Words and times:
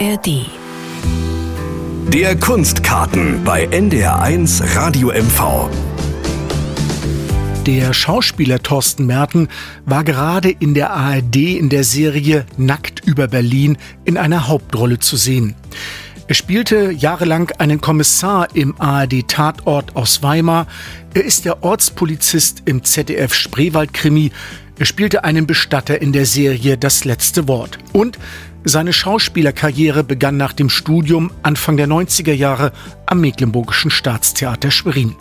ARD. 0.00 0.46
Der 2.08 2.36
Kunstkarten 2.36 3.44
bei 3.44 3.68
NDR1 3.68 4.74
Radio 4.74 5.12
MV. 5.12 5.68
Der 7.66 7.92
Schauspieler 7.92 8.60
Thorsten 8.60 9.06
Merten 9.06 9.48
war 9.84 10.02
gerade 10.02 10.50
in 10.50 10.74
der 10.74 10.90
ARD 10.90 11.36
in 11.36 11.68
der 11.68 11.84
Serie 11.84 12.44
Nackt 12.56 13.06
über 13.06 13.28
Berlin 13.28 13.78
in 14.04 14.16
einer 14.16 14.48
Hauptrolle 14.48 14.98
zu 14.98 15.16
sehen. 15.16 15.54
Er 16.26 16.34
spielte 16.34 16.90
jahrelang 16.90 17.52
einen 17.58 17.80
Kommissar 17.80 18.48
im 18.54 18.74
ARD-Tatort 18.80 19.94
aus 19.94 20.24
Weimar. 20.24 20.66
Er 21.12 21.24
ist 21.24 21.44
der 21.44 21.62
Ortspolizist 21.62 22.62
im 22.64 22.82
ZDF 22.82 23.32
Spreewald-Krimi. 23.32 24.32
Er 24.76 24.86
spielte 24.86 25.22
einen 25.22 25.46
Bestatter 25.46 26.02
in 26.02 26.12
der 26.12 26.26
Serie 26.26 26.78
Das 26.78 27.04
letzte 27.04 27.46
Wort. 27.46 27.78
Und 27.92 28.18
seine 28.64 28.92
Schauspielerkarriere 28.92 30.04
begann 30.04 30.36
nach 30.36 30.52
dem 30.52 30.70
Studium 30.70 31.30
Anfang 31.42 31.76
der 31.76 31.86
90er 31.86 32.32
Jahre 32.32 32.72
am 33.06 33.20
Mecklenburgischen 33.20 33.90
Staatstheater 33.90 34.70
Schwerin. 34.70 35.14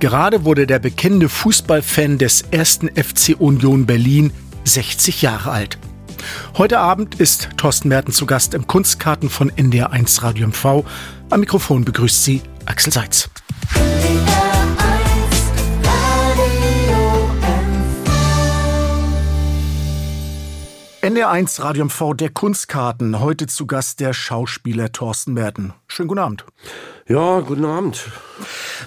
Gerade 0.00 0.44
wurde 0.44 0.66
der 0.66 0.78
bekennende 0.78 1.28
Fußballfan 1.28 2.18
des 2.18 2.42
ersten 2.50 2.88
FC 2.88 3.36
Union 3.38 3.84
Berlin 3.84 4.32
60 4.64 5.22
Jahre 5.22 5.50
alt. 5.50 5.78
Heute 6.56 6.78
Abend 6.78 7.16
ist 7.16 7.50
Thorsten 7.56 7.88
Merten 7.88 8.12
zu 8.12 8.26
Gast 8.26 8.54
im 8.54 8.66
Kunstkarten 8.66 9.28
von 9.28 9.50
NDR1 9.50 10.22
Radio 10.22 10.48
MV. 10.48 10.84
Am 11.30 11.40
Mikrofon 11.40 11.84
begrüßt 11.84 12.24
sie 12.24 12.42
Axel 12.64 12.92
Seitz. 12.92 13.30
NDR1 21.08 21.62
Radio 21.62 21.86
MV 21.86 22.12
der 22.12 22.28
Kunstkarten. 22.28 23.18
Heute 23.18 23.46
zu 23.46 23.66
Gast 23.66 23.98
der 24.00 24.12
Schauspieler 24.12 24.92
Thorsten 24.92 25.32
Merten. 25.32 25.72
Schönen 25.86 26.08
guten 26.08 26.20
Abend. 26.20 26.44
Ja, 27.06 27.40
guten 27.40 27.64
Abend. 27.64 28.10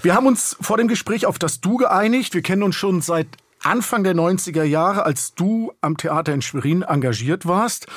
Wir 0.04 0.14
haben 0.14 0.28
uns 0.28 0.56
vor 0.62 0.78
dem 0.78 0.88
Gespräch 0.88 1.26
auf 1.26 1.40
das 1.40 1.62
Du 1.62 1.78
geeinigt. 1.78 2.36
Wir 2.36 2.44
kennen 2.44 2.62
uns 2.62 2.76
schon 2.76 3.02
seit 3.02 3.26
Anfang 3.64 4.04
der 4.04 4.14
90er 4.14 4.62
Jahre, 4.62 5.04
als 5.04 5.34
du 5.34 5.74
am 5.82 5.98
Theater 5.98 6.32
in 6.32 6.44
Schwerin 6.44 6.84
engagiert 6.84 7.48
warst. 7.48 7.88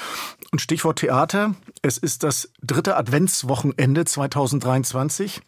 Und 0.52 0.60
Stichwort 0.60 1.00
Theater, 1.00 1.54
es 1.82 1.98
ist 1.98 2.22
das 2.22 2.48
dritte 2.62 2.96
Adventswochenende 2.96 4.06
2023. 4.06 5.42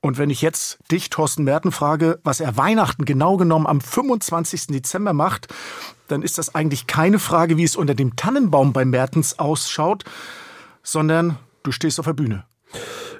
Und 0.00 0.18
wenn 0.18 0.30
ich 0.30 0.42
jetzt 0.42 0.78
dich, 0.90 1.10
Thorsten 1.10 1.44
Merten, 1.44 1.72
frage, 1.72 2.20
was 2.22 2.40
er 2.40 2.56
Weihnachten 2.56 3.04
genau 3.04 3.36
genommen 3.36 3.66
am 3.66 3.80
25. 3.80 4.68
Dezember 4.68 5.12
macht, 5.12 5.48
dann 6.08 6.22
ist 6.22 6.38
das 6.38 6.54
eigentlich 6.54 6.86
keine 6.86 7.18
Frage, 7.18 7.56
wie 7.56 7.64
es 7.64 7.76
unter 7.76 7.94
dem 7.94 8.16
Tannenbaum 8.16 8.72
bei 8.72 8.84
Mertens 8.84 9.38
ausschaut, 9.38 10.04
sondern 10.82 11.38
du 11.62 11.72
stehst 11.72 11.98
auf 11.98 12.06
der 12.06 12.12
Bühne. 12.12 12.44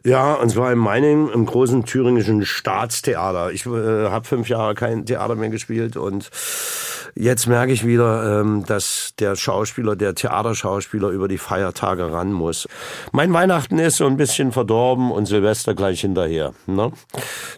Ja, 0.07 0.35
und 0.35 0.51
zwar 0.51 0.71
in 0.71 0.79
Meiningen 0.79 1.31
im 1.31 1.47
großen 1.47 1.85
thüringischen 1.85 2.45
Staatstheater. 2.45 3.51
Ich 3.51 3.67
äh, 3.67 4.09
habe 4.09 4.25
fünf 4.25 4.49
Jahre 4.49 4.77
kein 4.77 5.05
Theater 5.05 5.35
mehr 5.35 5.49
gespielt 5.49 5.97
und 5.97 6.31
jetzt 7.17 7.49
merke 7.49 7.73
ich 7.73 7.85
wieder, 7.85 8.41
ähm, 8.41 8.65
dass 8.65 9.15
der 9.19 9.35
Schauspieler, 9.35 9.97
der 9.97 10.15
Theaterschauspieler 10.15 11.09
über 11.09 11.27
die 11.27 11.39
Feiertage 11.39 12.13
ran 12.13 12.33
muss. 12.33 12.69
Mein 13.11 13.33
Weihnachten 13.33 13.81
ist 13.81 13.97
so 13.97 14.07
ein 14.07 14.17
bisschen 14.17 14.53
verdorben 14.53 15.11
und 15.11 15.27
Silvester 15.27 15.75
gleich 15.75 16.03
hinterher. 16.03 16.53
Ne? 16.67 16.93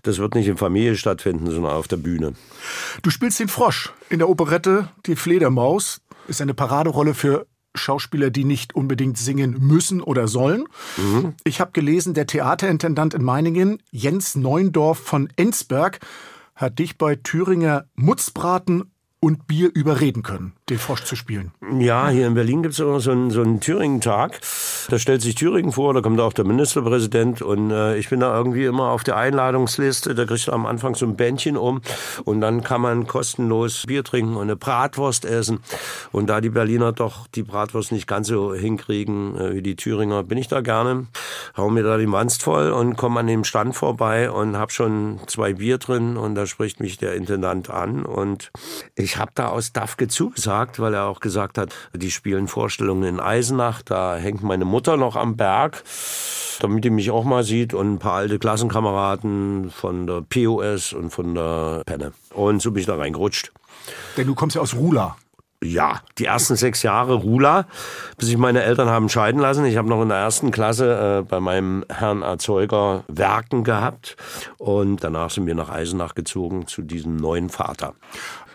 Das 0.02 0.16
wird 0.16 0.34
nicht 0.34 0.48
in 0.48 0.56
Familie 0.56 0.96
stattfinden, 0.96 1.50
sondern 1.50 1.72
auf 1.72 1.86
der 1.86 1.98
Bühne. 1.98 2.32
Du 3.02 3.10
spielst 3.10 3.40
den 3.40 3.48
Frosch 3.48 3.92
in 4.08 4.20
der 4.20 4.30
Operette 4.30 4.88
Die 5.04 5.16
Fledermaus. 5.16 6.00
Ist 6.28 6.40
eine 6.40 6.54
Paraderolle 6.54 7.12
für 7.12 7.46
Schauspieler, 7.74 8.30
die 8.30 8.44
nicht 8.44 8.74
unbedingt 8.74 9.18
singen 9.18 9.56
müssen 9.58 10.00
oder 10.00 10.28
sollen. 10.28 10.64
Mhm. 10.96 11.34
Ich 11.44 11.60
habe 11.60 11.72
gelesen, 11.72 12.14
der 12.14 12.26
Theaterintendant 12.26 13.14
in 13.14 13.24
Meiningen, 13.24 13.82
Jens 13.90 14.34
Neundorf 14.34 14.98
von 14.98 15.28
Ensberg, 15.36 16.00
hat 16.54 16.78
dich 16.78 16.98
bei 16.98 17.16
Thüringer 17.16 17.86
Mutzbraten 17.94 18.90
und 19.20 19.48
Bier 19.48 19.70
überreden 19.74 20.22
können, 20.22 20.52
den 20.68 20.78
Frosch 20.78 21.02
zu 21.02 21.16
spielen. 21.16 21.50
Ja, 21.78 22.08
hier 22.08 22.28
in 22.28 22.34
Berlin 22.34 22.62
gibt 22.62 22.74
es 22.74 22.80
immer 22.80 23.00
so 23.00 23.10
einen, 23.10 23.30
so 23.30 23.42
einen 23.42 23.60
Thüringen-Tag. 23.60 24.40
Da 24.90 24.98
stellt 24.98 25.22
sich 25.22 25.34
Thüringen 25.34 25.72
vor, 25.72 25.92
da 25.92 26.00
kommt 26.00 26.20
auch 26.20 26.32
der 26.32 26.44
Ministerpräsident 26.44 27.42
und 27.42 27.72
äh, 27.72 27.96
ich 27.96 28.10
bin 28.10 28.20
da 28.20 28.36
irgendwie 28.36 28.64
immer 28.64 28.90
auf 28.90 29.02
der 29.02 29.16
Einladungsliste. 29.16 30.14
Da 30.14 30.24
kriegst 30.24 30.46
du 30.46 30.52
am 30.52 30.66
Anfang 30.66 30.94
so 30.94 31.04
ein 31.04 31.16
Bändchen 31.16 31.56
um 31.56 31.80
und 32.24 32.40
dann 32.40 32.62
kann 32.62 32.80
man 32.80 33.08
kostenlos 33.08 33.86
Bier 33.86 34.04
trinken 34.04 34.36
und 34.36 34.42
eine 34.42 34.56
Bratwurst 34.56 35.24
essen. 35.24 35.60
Und 36.12 36.28
da 36.28 36.40
die 36.40 36.50
Berliner 36.50 36.92
doch 36.92 37.26
die 37.26 37.42
Bratwurst 37.42 37.90
nicht 37.90 38.06
ganz 38.06 38.28
so 38.28 38.54
hinkriegen 38.54 39.36
äh, 39.36 39.54
wie 39.54 39.62
die 39.62 39.74
Thüringer, 39.74 40.22
bin 40.22 40.38
ich 40.38 40.46
da 40.46 40.60
gerne, 40.60 41.06
hau 41.56 41.70
mir 41.70 41.82
da 41.82 41.98
die 41.98 42.10
Wanst 42.10 42.44
voll 42.44 42.70
und 42.70 42.96
komme 42.96 43.20
an 43.20 43.26
dem 43.26 43.42
Stand 43.42 43.74
vorbei 43.74 44.30
und 44.30 44.56
hab 44.56 44.70
schon 44.70 45.18
zwei 45.26 45.54
Bier 45.54 45.78
drin 45.78 46.16
und 46.16 46.36
da 46.36 46.46
spricht 46.46 46.78
mich 46.78 46.98
der 46.98 47.14
Intendant 47.14 47.68
an 47.68 48.04
und 48.04 48.52
ich 48.94 49.07
ich 49.08 49.16
habe 49.16 49.30
da 49.34 49.48
aus 49.48 49.72
Dafke 49.72 50.06
zugesagt, 50.06 50.80
weil 50.80 50.92
er 50.92 51.06
auch 51.06 51.20
gesagt 51.20 51.56
hat, 51.56 51.74
die 51.94 52.10
spielen 52.10 52.46
Vorstellungen 52.46 53.04
in 53.04 53.20
Eisenach, 53.20 53.80
da 53.80 54.16
hängt 54.16 54.42
meine 54.42 54.66
Mutter 54.66 54.98
noch 54.98 55.16
am 55.16 55.34
Berg, 55.34 55.82
damit 56.60 56.84
die 56.84 56.90
mich 56.90 57.10
auch 57.10 57.24
mal 57.24 57.42
sieht 57.42 57.72
und 57.72 57.94
ein 57.94 57.98
paar 57.98 58.16
alte 58.16 58.38
Klassenkameraden 58.38 59.70
von 59.70 60.06
der 60.06 60.20
POS 60.20 60.92
und 60.92 61.08
von 61.08 61.34
der 61.34 61.84
Penne. 61.86 62.12
Und 62.34 62.60
so 62.60 62.70
bin 62.70 62.80
ich 62.80 62.86
da 62.86 62.96
reingerutscht. 62.96 63.50
Denn 64.18 64.26
du 64.26 64.34
kommst 64.34 64.56
ja 64.56 64.60
aus 64.60 64.74
Rula. 64.74 65.16
Ja, 65.64 66.02
die 66.18 66.26
ersten 66.26 66.54
sechs 66.54 66.82
Jahre 66.82 67.14
Rula, 67.14 67.66
bis 68.18 68.28
sich 68.28 68.36
meine 68.36 68.62
Eltern 68.62 68.90
haben 68.90 69.08
scheiden 69.08 69.40
lassen. 69.40 69.64
Ich 69.64 69.78
habe 69.78 69.88
noch 69.88 70.02
in 70.02 70.10
der 70.10 70.18
ersten 70.18 70.50
Klasse 70.50 71.20
äh, 71.20 71.22
bei 71.22 71.40
meinem 71.40 71.82
Herrn 71.88 72.20
Erzeuger 72.20 73.04
Werken 73.08 73.64
gehabt 73.64 74.16
und 74.58 75.02
danach 75.02 75.30
sind 75.30 75.46
wir 75.46 75.54
nach 75.54 75.70
Eisenach 75.70 76.14
gezogen 76.14 76.66
zu 76.66 76.82
diesem 76.82 77.16
neuen 77.16 77.48
Vater. 77.48 77.94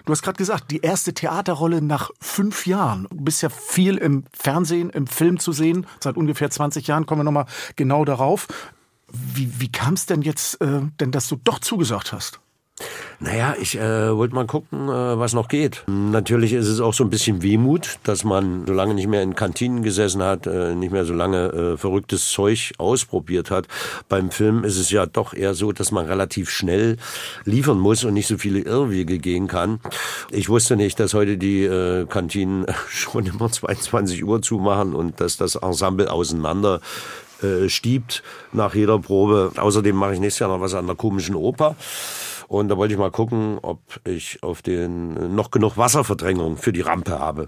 Du 0.06 0.12
hast 0.12 0.22
gerade 0.22 0.38
gesagt, 0.38 0.72
die 0.72 0.82
erste 0.82 1.14
Theaterrolle 1.14 1.82
nach 1.82 2.12
fünf 2.20 2.68
Jahren. 2.68 3.08
Du 3.10 3.24
bist 3.24 3.42
ja 3.42 3.50
viel 3.50 3.98
im 3.98 4.26
Fernsehen, 4.34 4.90
im 4.90 5.08
Film 5.08 5.40
zu 5.40 5.54
sehen. 5.54 5.88
Seit 6.02 6.18
ungefähr 6.18 6.50
20 6.50 6.88
Jahren 6.88 7.06
kommen 7.06 7.22
wir 7.22 7.26
nochmal 7.26 7.46
genau 7.78 8.04
darauf. 8.04 8.48
Wie, 9.08 9.62
wie 9.62 9.72
kam 9.72 9.94
es 9.94 10.06
denn 10.06 10.22
jetzt, 10.22 10.60
äh, 10.62 10.82
denn 11.00 11.12
dass 11.12 11.28
du 11.30 11.38
doch 11.38 11.60
zugesagt 11.60 12.12
hast? 12.12 12.42
Naja, 13.20 13.56
ich 13.62 13.78
äh, 13.78 14.16
wollte 14.16 14.36
mal 14.36 14.46
gucken, 14.46 14.90
äh, 14.90 15.18
was 15.18 15.34
noch 15.34 15.48
geht. 15.48 15.84
Natürlich 15.88 16.52
ist 16.52 16.68
es 16.68 16.82
auch 16.82 16.94
so 16.94 17.06
ein 17.06 17.10
bisschen 17.10 17.42
Wehmut, 17.42 18.00
dass 18.04 18.26
man 18.26 18.66
so 18.68 18.74
lange 18.74 18.94
nicht 18.96 19.08
mehr 19.08 19.22
in 19.22 19.36
Kantinen 19.36 19.82
gesessen 19.82 20.22
hat, 20.22 20.46
äh, 20.46 20.76
nicht 20.76 20.92
mehr 20.92 21.06
so 21.06 21.14
lange 21.14 21.46
äh, 21.54 21.78
verrücktes 21.78 22.30
Zeug 22.32 22.74
ausprobiert 22.80 23.50
hat. 23.50 23.68
Beim 24.10 24.30
Film 24.30 24.66
ist 24.66 24.78
es 24.78 24.90
ja 24.90 25.06
doch 25.06 25.34
eher 25.34 25.54
so, 25.54 25.72
dass 25.72 25.92
man 25.92 26.06
relativ 26.06 26.50
schnell 26.50 26.98
liefern 27.46 27.80
muss 27.80 28.04
und 28.04 28.14
nicht 28.14 28.28
so 28.28 28.38
viele 28.38 28.60
Irrwege 28.60 29.20
gehen 29.20 29.48
kann. 29.48 29.80
Ich 30.30 30.50
wusste 30.50 30.76
nicht, 30.76 31.00
dass 31.00 31.14
heute 31.14 31.38
die 31.38 31.64
äh, 31.64 32.06
Kantinen 32.08 32.66
schon 32.90 33.26
immer 33.26 33.50
22 33.50 34.26
Uhr 34.26 34.42
zumachen 34.42 34.94
und 34.96 35.22
dass 35.22 35.38
das 35.38 35.56
Ensemble 35.56 36.12
auseinander 36.12 36.82
äh, 37.42 37.70
stiebt 37.70 38.24
nach 38.52 38.76
jeder 38.76 39.00
Probe. 39.00 39.52
Außerdem 39.56 39.96
mache 39.96 40.16
ich 40.16 40.20
nächstes 40.20 40.40
Jahr 40.40 40.50
noch 40.50 40.62
was 40.62 40.74
an 40.74 40.88
der 40.88 40.96
komischen 40.96 41.36
Oper. 41.36 41.76
Und 42.54 42.68
da 42.68 42.78
wollte 42.78 42.94
ich 42.94 43.00
mal 43.00 43.10
gucken, 43.10 43.58
ob 43.64 43.80
ich 44.04 44.44
auf 44.44 44.62
den 44.62 45.34
noch 45.34 45.50
genug 45.50 45.76
Wasserverdrängung 45.76 46.58
für 46.58 46.72
die 46.72 46.82
Rampe 46.82 47.18
habe. 47.18 47.48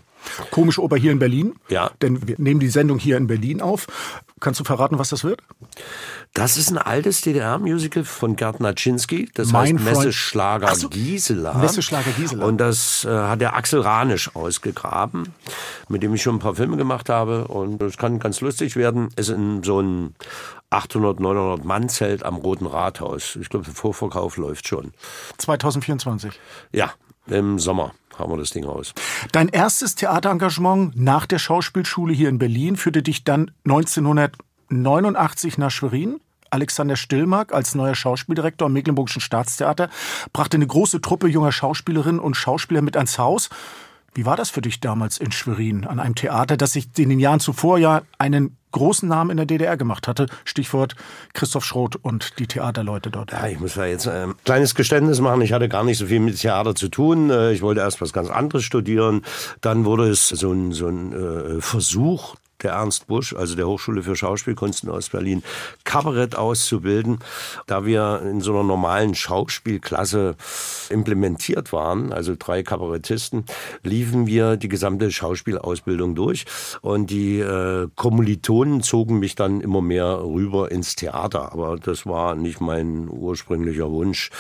Komische 0.50 0.82
Oper 0.82 0.96
hier 0.96 1.12
in 1.12 1.20
Berlin. 1.20 1.54
Ja. 1.70 1.92
Denn 2.02 2.28
wir 2.28 2.38
nehmen 2.40 2.60
die 2.60 2.70
Sendung 2.70 2.98
hier 2.98 3.18
in 3.18 3.28
Berlin 3.28 3.62
auf. 3.62 3.86
Kannst 4.40 4.60
du 4.60 4.64
verraten, 4.64 4.98
was 4.98 5.10
das 5.10 5.24
wird? 5.24 5.44
Das 6.34 6.58
ist 6.58 6.72
ein 6.72 6.80
altes 6.80 7.22
DDR-Musical 7.22 8.04
von 8.04 8.36
Gerd 8.36 8.60
Naczynski. 8.62 9.30
Das 9.36 9.52
mein 9.52 9.76
heißt 9.76 9.86
Messeschlager 9.86 10.74
so, 10.76 10.90
Gisela. 10.90 11.54
Messeschlager 11.54 12.10
Gisela. 12.10 12.44
Und 12.44 12.58
das 12.58 13.06
äh, 13.06 13.10
hat 13.10 13.42
der 13.42 13.56
Axel 13.56 13.82
Ranisch 13.82 14.36
ausgegraben, 14.36 15.36
mit 15.88 16.02
dem 16.02 16.16
ich 16.16 16.24
schon 16.24 16.38
ein 16.38 16.40
paar 16.40 16.56
Filme 16.56 16.78
gemacht 16.78 17.10
habe. 17.10 17.48
Und 17.48 17.78
das 17.78 17.98
kann 17.98 18.18
ganz 18.18 18.42
lustig 18.42 18.76
werden. 18.76 19.10
Es 19.16 19.30
ist 19.30 19.36
in 19.36 19.62
so 19.62 19.80
ein 19.80 20.16
800, 20.76 21.20
900 21.22 21.64
Mann 21.64 21.88
Zelt 21.90 22.24
am 22.24 22.36
Roten 22.36 22.66
Rathaus. 22.66 23.38
Ich 23.38 23.50
glaube, 23.50 23.66
der 23.66 23.74
Vorverkauf 23.74 24.36
läuft 24.38 24.68
schon. 24.68 24.92
2024? 25.38 26.38
Ja, 26.74 26.92
im 27.28 27.60
Sommer 27.60 27.94
haben 28.18 28.32
wir 28.32 28.38
das 28.38 28.50
Ding 28.50 28.66
aus. 28.66 28.94
Dein 29.32 29.48
erstes 29.50 29.96
Theaterengagement 29.96 31.00
nach 31.00 31.26
der 31.26 31.40
Schauspielschule 31.40 32.14
hier 32.14 32.28
in 32.30 32.40
Berlin 32.40 32.76
führte 32.76 33.02
dich 33.04 33.24
dann 33.24 33.52
1989 33.64 35.58
nach 35.58 35.72
Schwerin. 35.72 36.20
Alexander 36.50 36.98
Stillmark 36.98 37.54
als 37.54 37.74
neuer 37.76 37.96
Schauspieldirektor 37.96 38.66
am 38.68 38.74
Mecklenburgischen 38.74 39.22
Staatstheater 39.22 39.90
brachte 40.32 40.58
eine 40.58 40.68
große 40.68 41.02
Truppe 41.02 41.28
junger 41.28 41.52
Schauspielerinnen 41.52 42.20
und 42.20 42.36
Schauspieler 42.36 42.82
mit 42.82 42.98
ans 42.98 43.18
Haus. 43.18 43.50
Wie 44.16 44.26
war 44.26 44.38
das 44.38 44.50
für 44.50 44.62
dich 44.62 44.80
damals 44.80 45.18
in 45.18 45.34
Schwerin, 45.34 45.86
an 45.86 46.00
einem 46.00 46.16
Theater, 46.16 46.56
das 46.56 46.72
sich 46.72 46.88
in 46.98 47.10
den 47.10 47.20
Jahren 47.20 47.42
zuvor 47.42 47.78
ja 47.78 48.02
einen 48.18 48.56
großen 48.72 49.10
Namen 49.10 49.30
in 49.30 49.38
der 49.38 49.46
DDR 49.46 49.76
gemacht 49.76 50.08
hatte? 50.08 50.28
Stichwort 50.46 50.96
Christoph 51.34 51.66
Schroth 51.66 51.98
und 51.98 52.40
die 52.40 52.48
Theaterleute 52.48 53.12
dort. 53.12 53.34
Ja, 53.34 53.46
ich 53.48 53.60
muss 53.60 53.74
da 53.74 53.86
jetzt 53.86 54.08
ein 54.08 54.34
kleines 54.46 54.74
Geständnis 54.74 55.20
machen. 55.20 55.42
Ich 55.42 55.52
hatte 55.52 55.68
gar 55.68 55.84
nicht 55.84 55.98
so 55.98 56.06
viel 56.06 56.22
mit 56.22 56.40
Theater 56.40 56.76
zu 56.76 56.88
tun. 56.88 57.30
Äh, 57.30 57.52
ich 57.52 57.62
wollte 57.62 57.82
erst 57.82 58.00
was 58.00 58.14
ganz 58.14 58.30
anderes 58.30 58.64
studieren. 58.64 59.22
Dann 59.60 59.84
wurde 59.84 60.08
es 60.08 60.30
so 60.30 60.50
ein, 60.50 60.72
so 60.72 60.88
ein 60.88 61.12
äh, 61.12 61.62
Versuch, 61.62 62.36
der 62.64 62.72
Ernst 62.72 63.08
Busch, 63.08 63.34
also 63.34 63.56
der 63.56 63.68
Hochschule 63.68 64.04
für 64.04 64.16
Schauspielkunst 64.16 64.84
in 64.84 64.90
Ostberlin, 64.90 65.44
Kabarett 65.84 66.36
auszubilden. 66.36 67.20
Da 67.68 67.86
wir 67.86 68.22
in 68.24 68.42
so 68.42 68.54
einer 68.54 68.64
normalen 68.64 69.16
Schauspielklasse 69.16 70.36
implementiert 70.90 71.74
waren, 71.74 72.14
also 72.14 72.36
drei 72.38 72.64
Kabarettisten, 72.64 73.46
liefen 73.84 74.28
wir 74.28 74.58
die 74.58 74.70
gesamte 74.70 75.12
Schauspielausbildung 75.12 76.16
durch 76.16 76.46
und 76.82 77.10
die 77.10 77.40
äh, 77.40 77.88
Kommilitonen 77.96 78.82
zogen 78.82 79.20
mich 79.20 79.36
dann 79.36 79.62
immer 79.62 79.82
mehr 79.82 80.22
rüber 80.24 80.72
ins 80.72 80.96
Theater. 80.96 81.52
Aber 81.52 81.78
das 81.78 82.06
war 82.06 82.36
nicht 82.36 82.62
mein 82.62 83.10
ursprünglicher 83.10 83.92
Wunsch. 83.92 84.32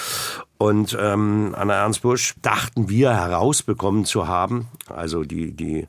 Und 0.57 0.97
ähm, 0.99 1.53
an 1.57 1.67
der 1.67 1.77
Ernst 1.77 2.01
Busch 2.01 2.35
dachten 2.41 2.87
wir 2.87 3.13
herausbekommen 3.13 4.05
zu 4.05 4.27
haben, 4.27 4.67
also 4.87 5.23
die, 5.23 5.51
die 5.51 5.87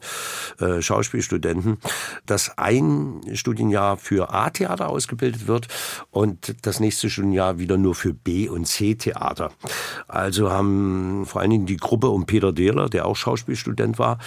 äh, 0.59 0.83
Schauspielstudenten, 0.83 1.79
dass 2.27 2.59
ein 2.59 3.21
Studienjahr 3.35 3.97
für 3.97 4.35
A-Theater 4.35 4.89
ausgebildet 4.89 5.47
wird 5.47 5.69
und 6.11 6.57
das 6.63 6.81
nächste 6.81 7.11
Studienjahr 7.11 7.59
wieder 7.59 7.77
nur 7.77 7.95
für 7.95 8.13
B- 8.13 8.49
und 8.49 8.67
C-Theater. 8.67 9.53
Also 10.09 10.51
haben 10.51 11.27
vor 11.27 11.43
allen 11.43 11.51
Dingen 11.51 11.67
die 11.67 11.77
Gruppe 11.77 12.09
um 12.09 12.27
Peter 12.27 12.53
Dehler, 12.53 12.89
der 12.89 13.07
auch 13.07 13.17
Schauspielstudent 13.17 14.01
war, 14.01 14.19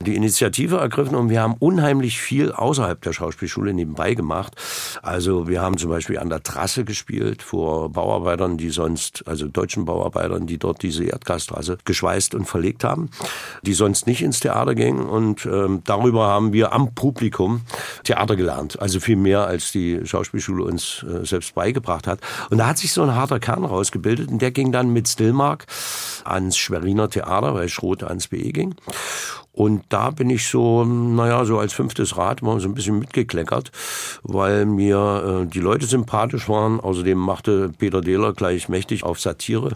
die 0.00 0.14
Initiative 0.14 0.76
ergriffen 0.76 1.14
und 1.14 1.30
wir 1.30 1.40
haben 1.40 1.54
unheimlich 1.58 2.20
viel 2.20 2.52
außerhalb 2.52 3.00
der 3.00 3.14
Schauspielschule 3.14 3.72
nebenbei 3.72 4.12
gemacht. 4.12 4.56
Also 5.02 5.48
wir 5.48 5.62
haben 5.62 5.78
zum 5.78 5.88
Beispiel 5.88 6.18
an 6.18 6.28
der 6.28 6.42
Trasse 6.42 6.84
gespielt 6.84 7.42
vor 7.42 7.90
Bauarbeitern, 7.90 8.58
die 8.58 8.68
sonst, 8.68 9.26
also 9.26 9.48
deutschen 9.48 9.85
Bauarbeitern, 9.86 10.46
die 10.46 10.58
dort 10.58 10.82
diese 10.82 11.04
Erdgasstraße 11.04 11.78
geschweißt 11.84 12.34
und 12.34 12.44
verlegt 12.44 12.84
haben, 12.84 13.08
die 13.62 13.72
sonst 13.72 14.06
nicht 14.06 14.22
ins 14.22 14.40
Theater 14.40 14.74
gingen. 14.74 15.06
Und 15.06 15.46
ähm, 15.46 15.82
darüber 15.84 16.26
haben 16.26 16.52
wir 16.52 16.72
am 16.72 16.94
Publikum 16.94 17.62
Theater 18.04 18.36
gelernt. 18.36 18.78
Also 18.80 19.00
viel 19.00 19.16
mehr, 19.16 19.46
als 19.46 19.72
die 19.72 20.00
Schauspielschule 20.04 20.62
uns 20.62 21.04
äh, 21.08 21.24
selbst 21.24 21.54
beigebracht 21.54 22.06
hat. 22.06 22.20
Und 22.50 22.58
da 22.58 22.66
hat 22.66 22.78
sich 22.78 22.92
so 22.92 23.02
ein 23.02 23.14
harter 23.14 23.40
Kern 23.40 23.64
rausgebildet 23.64 24.30
und 24.30 24.42
der 24.42 24.50
ging 24.50 24.72
dann 24.72 24.92
mit 24.92 25.08
Stillmark 25.08 25.66
ans 26.24 26.58
Schweriner 26.58 27.08
Theater, 27.08 27.54
weil 27.54 27.68
Schroth 27.68 28.02
ans 28.02 28.28
BE 28.28 28.52
ging. 28.52 28.74
Und 29.56 29.84
da 29.88 30.10
bin 30.10 30.28
ich 30.28 30.48
so, 30.48 30.84
naja, 30.84 31.46
so 31.46 31.58
als 31.58 31.72
fünftes 31.72 32.18
Rad 32.18 32.42
mal 32.42 32.60
so 32.60 32.68
ein 32.68 32.74
bisschen 32.74 32.98
mitgekleckert, 32.98 33.72
weil 34.22 34.66
mir 34.66 35.44
äh, 35.44 35.46
die 35.46 35.60
Leute 35.60 35.86
sympathisch 35.86 36.46
waren. 36.46 36.78
Außerdem 36.78 37.16
machte 37.16 37.70
Peter 37.70 38.02
Dehler 38.02 38.34
gleich 38.34 38.68
mächtig 38.68 39.02
auf 39.02 39.18
Satire. 39.18 39.74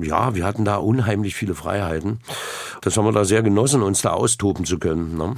Ja, 0.00 0.36
wir 0.36 0.44
hatten 0.44 0.64
da 0.64 0.76
unheimlich 0.76 1.34
viele 1.34 1.56
Freiheiten. 1.56 2.20
Das 2.82 2.96
haben 2.96 3.04
wir 3.04 3.10
da 3.10 3.24
sehr 3.24 3.42
genossen, 3.42 3.82
uns 3.82 4.00
da 4.00 4.10
austoben 4.10 4.64
zu 4.64 4.78
können. 4.78 5.16
Ne? 5.16 5.34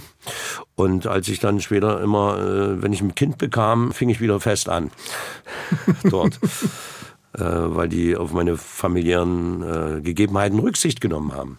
Und 0.74 1.06
als 1.06 1.28
ich 1.28 1.40
dann 1.40 1.62
später 1.62 2.02
immer, 2.02 2.38
äh, 2.38 2.82
wenn 2.82 2.92
ich 2.92 3.00
ein 3.00 3.14
Kind 3.14 3.38
bekam, 3.38 3.92
fing 3.92 4.10
ich 4.10 4.20
wieder 4.20 4.38
fest 4.38 4.68
an. 4.68 4.90
Dort. 6.10 6.38
äh, 7.34 7.40
weil 7.40 7.88
die 7.88 8.16
auf 8.16 8.32
meine 8.32 8.58
familiären 8.58 9.62
äh, 9.62 10.00
Gegebenheiten 10.02 10.58
Rücksicht 10.58 11.00
genommen 11.00 11.32
haben. 11.32 11.56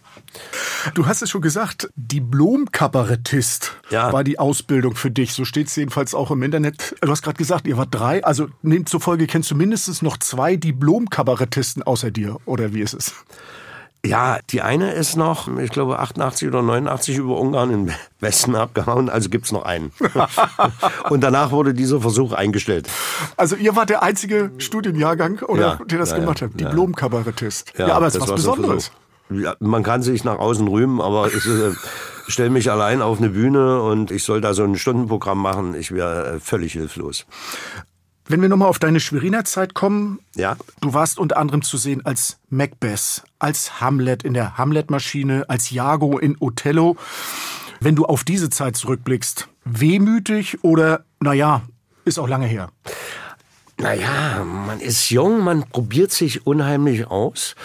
Du 0.92 1.06
hast 1.06 1.22
es 1.22 1.30
schon 1.30 1.40
gesagt, 1.40 1.88
Diplom-Kabarettist 1.96 3.76
Ja. 3.90 4.12
war 4.12 4.22
die 4.24 4.38
Ausbildung 4.38 4.94
für 4.96 5.10
dich. 5.10 5.32
So 5.32 5.44
steht 5.44 5.68
es 5.68 5.76
jedenfalls 5.76 6.14
auch 6.14 6.30
im 6.30 6.42
Internet. 6.42 6.94
Du 7.00 7.10
hast 7.10 7.22
gerade 7.22 7.38
gesagt, 7.38 7.66
ihr 7.66 7.76
wart 7.76 7.88
drei. 7.92 8.22
Also 8.24 8.48
demzufolge 8.62 9.26
kennst 9.26 9.50
du 9.50 9.54
mindestens 9.54 10.02
noch 10.02 10.18
zwei 10.18 10.56
Diplom-Kabarettisten 10.56 11.82
außer 11.82 12.10
dir. 12.10 12.36
Oder 12.44 12.74
wie 12.74 12.80
ist 12.82 12.94
es? 12.94 13.14
Ja, 14.06 14.38
die 14.50 14.60
eine 14.60 14.92
ist 14.92 15.16
noch, 15.16 15.48
ich 15.56 15.70
glaube, 15.70 15.98
88 15.98 16.46
oder 16.48 16.60
89 16.60 17.16
über 17.16 17.40
Ungarn 17.40 17.70
im 17.70 17.90
Westen 18.20 18.54
abgehauen, 18.54 19.08
also 19.08 19.30
gibt's 19.30 19.50
noch 19.50 19.64
einen. 19.64 19.92
Und 21.08 21.22
danach 21.22 21.52
wurde 21.52 21.72
dieser 21.72 22.02
Versuch 22.02 22.32
eingestellt. 22.34 22.86
Also 23.38 23.56
ihr 23.56 23.74
wart 23.76 23.88
der 23.88 24.02
einzige 24.02 24.50
Studienjahrgang, 24.58 25.38
oder, 25.38 25.78
Ja, 25.78 25.84
der 25.86 25.98
das 26.00 26.10
ja, 26.10 26.18
gemacht 26.18 26.42
ja, 26.42 26.48
hat. 26.48 26.60
Diplom-Kabarettist. 26.60 27.72
Ja, 27.78 27.94
aber 27.94 28.08
es 28.08 28.14
ist 28.16 28.20
was 28.20 28.34
Besonderes. 28.34 28.92
Ja, 29.30 29.56
man 29.60 29.82
kann 29.82 30.02
sich 30.02 30.24
nach 30.24 30.38
außen 30.38 30.68
rühmen, 30.68 31.00
aber 31.00 31.28
ich 31.28 31.46
äh, 31.46 31.72
stelle 32.28 32.50
mich 32.50 32.70
allein 32.70 33.02
auf 33.02 33.18
eine 33.18 33.30
Bühne 33.30 33.82
und 33.82 34.10
ich 34.10 34.24
soll 34.24 34.40
da 34.40 34.54
so 34.54 34.64
ein 34.64 34.76
Stundenprogramm 34.76 35.40
machen. 35.40 35.74
Ich 35.74 35.92
wäre 35.92 36.34
äh, 36.34 36.40
völlig 36.40 36.72
hilflos. 36.72 37.26
Wenn 38.26 38.40
wir 38.40 38.48
nochmal 38.48 38.68
auf 38.68 38.78
deine 38.78 39.00
Schweriner 39.00 39.44
Zeit 39.44 39.74
kommen, 39.74 40.18
Ja, 40.34 40.56
du 40.80 40.94
warst 40.94 41.18
unter 41.18 41.36
anderem 41.36 41.60
zu 41.62 41.76
sehen 41.76 42.04
als 42.06 42.38
Macbeth, 42.48 43.22
als 43.38 43.80
Hamlet 43.80 44.22
in 44.22 44.32
der 44.32 44.56
Hamlet-Maschine, 44.56 45.44
als 45.48 45.70
Iago 45.70 46.18
in 46.18 46.36
Othello. 46.40 46.96
Wenn 47.80 47.96
du 47.96 48.06
auf 48.06 48.24
diese 48.24 48.48
Zeit 48.48 48.76
zurückblickst, 48.76 49.48
wehmütig 49.64 50.64
oder, 50.64 51.04
naja, 51.20 51.62
ist 52.06 52.18
auch 52.18 52.28
lange 52.28 52.46
her. 52.46 52.70
Naja, 53.76 54.44
man 54.44 54.80
ist 54.80 55.10
jung, 55.10 55.42
man 55.42 55.64
probiert 55.68 56.12
sich 56.12 56.46
unheimlich 56.46 57.08
aus. 57.08 57.56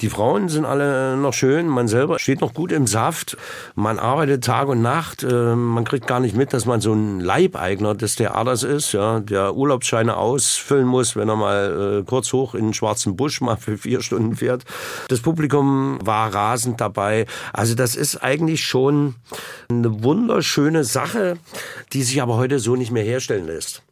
Die 0.00 0.08
Frauen 0.08 0.48
sind 0.48 0.64
alle 0.64 1.16
noch 1.16 1.34
schön, 1.34 1.66
man 1.66 1.88
selber 1.88 2.18
steht 2.20 2.40
noch 2.40 2.54
gut 2.54 2.70
im 2.72 2.86
Saft. 2.86 3.36
Man 3.74 3.98
arbeitet 3.98 4.44
Tag 4.44 4.68
und 4.68 4.80
Nacht. 4.80 5.24
äh, 5.24 5.54
Man 5.56 5.84
kriegt 5.84 6.06
gar 6.06 6.20
nicht 6.20 6.36
mit, 6.36 6.52
dass 6.52 6.66
man 6.66 6.80
so 6.80 6.94
ein 6.94 7.20
Leibeigner 7.20 7.94
des 7.94 8.14
Theaters 8.14 8.62
ist, 8.62 8.92
ja, 8.92 9.20
der 9.20 9.54
Urlaubsscheine 9.56 10.16
ausfüllen 10.16 10.86
muss, 10.86 11.16
wenn 11.16 11.28
er 11.28 11.36
mal 11.36 11.98
äh, 12.00 12.04
kurz 12.04 12.32
hoch 12.32 12.54
in 12.54 12.66
den 12.66 12.74
schwarzen 12.74 13.16
Busch 13.16 13.40
mal 13.40 13.56
für 13.56 13.76
vier 13.76 14.00
Stunden 14.02 14.36
fährt. 14.36 14.64
Das 15.08 15.20
Publikum 15.20 15.98
war 16.02 16.32
rasend 16.32 16.80
dabei. 16.80 17.26
Also 17.52 17.74
das 17.74 17.96
ist 17.96 18.22
eigentlich 18.22 18.64
schon 18.64 19.16
eine 19.68 20.02
wunderschöne 20.04 20.84
Sache, 20.84 21.36
die 21.92 22.04
sich 22.04 22.22
aber 22.22 22.36
heute 22.36 22.60
so 22.60 22.76
nicht 22.76 22.92
mehr 22.92 23.04
herstellen 23.04 23.46
lässt. 23.46 23.82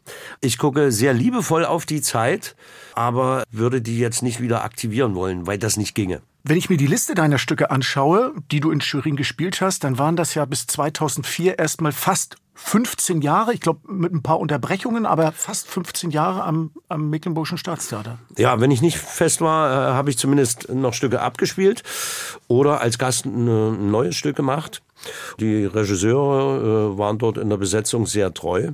Ich 0.41 0.57
gucke 0.57 0.91
sehr 0.91 1.13
liebevoll 1.13 1.48
auf 1.51 1.87
die 1.87 2.01
Zeit, 2.01 2.57
aber 2.95 3.45
würde 3.51 3.81
die 3.81 3.99
jetzt 3.99 4.23
nicht 4.23 4.41
wieder 4.41 4.65
aktivieren 4.65 5.15
wollen, 5.15 5.47
weil 5.47 5.59
das 5.59 5.77
nicht 5.77 5.95
ginge. 5.95 6.21
Wenn 6.45 6.57
ich 6.57 6.71
mir 6.71 6.77
die 6.77 6.87
Liste 6.87 7.15
deiner 7.15 7.39
Stücke 7.39 7.71
anschaue, 7.71 8.33
die 8.51 8.61
du 8.61 8.71
in 8.71 8.81
Schwerin 8.81 9.17
gespielt 9.17 9.61
hast, 9.61 9.85
dann 9.85 9.99
waren 9.99 10.17
das 10.17 10.35
ja 10.35 10.45
bis 10.45 10.67
2004 10.67 11.59
erstmal 11.59 11.93
fast 11.93 12.37
15 12.55 13.23
Jahre, 13.23 13.55
ich 13.55 13.61
glaube 13.61 13.81
mit 13.87 14.13
ein 14.13 14.23
paar 14.23 14.41
Unterbrechungen, 14.41 15.07
aber 15.07 15.31
fast 15.31 15.69
15 15.69 16.11
Jahre 16.11 16.43
am, 16.43 16.73
am 16.89 17.09
Mecklenburgischen 17.09 17.57
Staatstheater. 17.57 18.19
Ja, 18.37 18.61
wenn 18.61 18.73
ich 18.73 18.83
nicht 18.83 18.99
fest 18.99 19.41
war, 19.41 19.71
äh, 19.71 19.93
habe 19.95 20.11
ich 20.11 20.19
zumindest 20.19 20.69
noch 20.69 20.93
Stücke 20.93 21.21
abgespielt 21.21 21.85
oder 22.49 22.81
als 22.81 22.99
Gast 22.99 23.27
ein, 23.27 23.47
ein 23.47 23.91
neues 23.93 24.17
Stück 24.17 24.35
gemacht. 24.35 24.83
Die 25.39 25.67
Regisseure 25.67 26.95
äh, 26.95 26.99
waren 26.99 27.19
dort 27.19 27.39
in 27.39 27.49
der 27.49 27.59
Besetzung 27.59 28.07
sehr 28.07 28.35
treu. 28.35 28.73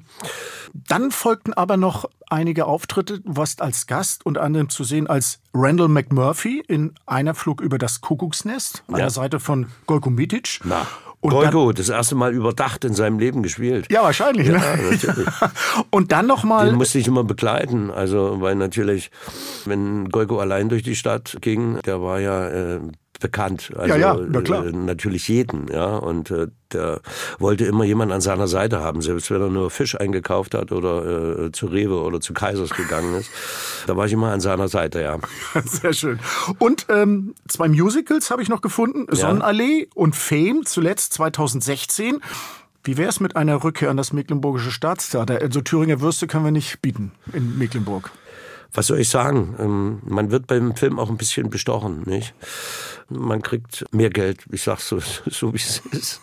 Dann 0.74 1.12
folgten 1.12 1.52
aber 1.54 1.76
noch 1.76 2.06
einige 2.28 2.66
Auftritte. 2.66 3.20
Du 3.20 3.36
warst 3.36 3.62
als 3.62 3.86
Gast 3.86 4.26
unter 4.26 4.42
anderem 4.42 4.68
zu 4.70 4.82
sehen 4.82 5.06
als 5.06 5.38
Randall 5.54 5.86
McMurphy 5.88 6.64
in 6.66 6.94
Einer 7.06 7.34
Flug 7.34 7.60
über 7.60 7.78
das 7.78 8.00
Kuckucksnest 8.00 8.82
an 8.88 8.94
Ja. 8.94 9.02
der 9.02 9.10
Seite 9.10 9.38
von 9.38 9.68
Golko 9.86 10.10
Mitic. 10.10 10.58
Na, 10.64 10.84
Und 11.20 11.30
Golko, 11.30 11.72
das 11.72 11.88
erste 11.90 12.16
Mal 12.16 12.34
überdacht 12.34 12.84
in 12.84 12.92
seinem 12.92 13.20
Leben 13.20 13.42
gespielt. 13.44 13.86
Ja, 13.90 14.02
wahrscheinlich. 14.02 14.48
ne? 14.48 14.58
natürlich. 14.90 15.28
Und 15.90 16.10
dann 16.10 16.26
noch 16.26 16.42
mal 16.42 16.66
Den 16.66 16.74
musste 16.74 16.98
ich 16.98 17.06
immer 17.06 17.22
begleiten, 17.24 17.90
also 17.92 18.40
weil 18.40 18.56
natürlich, 18.56 19.12
wenn 19.64 20.08
Golko 20.08 20.40
allein 20.40 20.68
durch 20.68 20.82
die 20.82 20.96
Stadt 20.96 21.36
ging, 21.40 21.78
der 21.82 22.02
war 22.02 22.18
ja 22.18 22.48
äh, 22.48 22.80
bekannt, 23.24 23.72
also 23.74 23.94
Ja, 23.94 24.14
ja, 24.14 24.26
na 24.28 24.42
klar. 24.42 24.66
Äh, 24.66 24.72
natürlich 24.72 25.28
jeden, 25.28 25.68
ja, 25.68 25.96
und 25.96 26.30
äh, 26.30 26.48
der 26.74 27.00
wollte 27.38 27.64
immer 27.64 27.84
jemand 27.84 28.12
an 28.12 28.20
seiner 28.20 28.48
Seite 28.48 28.80
haben, 28.80 29.00
selbst 29.00 29.30
wenn 29.30 29.40
er 29.40 29.48
nur 29.48 29.70
Fisch 29.70 29.98
eingekauft 29.98 30.52
hat 30.52 30.72
oder 30.72 31.46
äh, 31.46 31.52
zu 31.52 31.64
Rewe 31.64 32.02
oder 32.02 32.20
zu 32.20 32.34
Kaisers 32.34 32.68
gegangen 32.68 33.14
ist, 33.14 33.30
da 33.86 33.96
war 33.96 34.04
ich 34.04 34.12
immer 34.12 34.30
an 34.30 34.40
seiner 34.40 34.68
Seite, 34.68 35.00
ja. 35.00 35.18
Sehr 35.64 35.94
schön. 35.94 36.20
Und 36.58 36.84
ähm, 36.90 37.34
zwei 37.48 37.68
Musicals 37.68 38.30
habe 38.30 38.42
ich 38.42 38.50
noch 38.50 38.60
gefunden. 38.60 39.06
Sonnenallee 39.08 39.88
und 39.94 40.14
Fame, 40.14 40.66
zuletzt 40.66 41.14
2016. 41.14 42.20
Wie 42.82 42.98
wäre 42.98 43.08
es 43.08 43.20
mit 43.20 43.36
einer 43.36 43.64
Rückkehr 43.64 43.88
an 43.88 43.96
das 43.96 44.12
Mecklenburgische 44.12 44.70
Staatstheater? 44.70 45.40
Also 45.40 45.62
Thüringer 45.62 46.02
Würste 46.02 46.26
können 46.26 46.44
wir 46.44 46.52
nicht 46.52 46.82
bieten 46.82 47.12
in 47.32 47.56
Mecklenburg. 47.56 48.10
Was 48.72 48.88
soll 48.88 48.98
ich 49.00 49.08
sagen? 49.08 49.54
Ähm, 49.58 49.98
Man 50.04 50.30
wird 50.30 50.46
beim 50.46 50.74
Film 50.74 50.98
auch 50.98 51.10
ein 51.10 51.16
bisschen 51.16 51.50
bestochen, 51.50 52.02
nicht? 52.06 52.34
Man 53.08 53.42
kriegt 53.42 53.84
mehr 53.92 54.10
Geld, 54.10 54.44
ich 54.50 54.62
sag's 54.62 54.88
so, 54.88 54.98
so 55.26 55.52
wie 55.52 55.58
es 55.58 55.82
ist. 55.92 56.20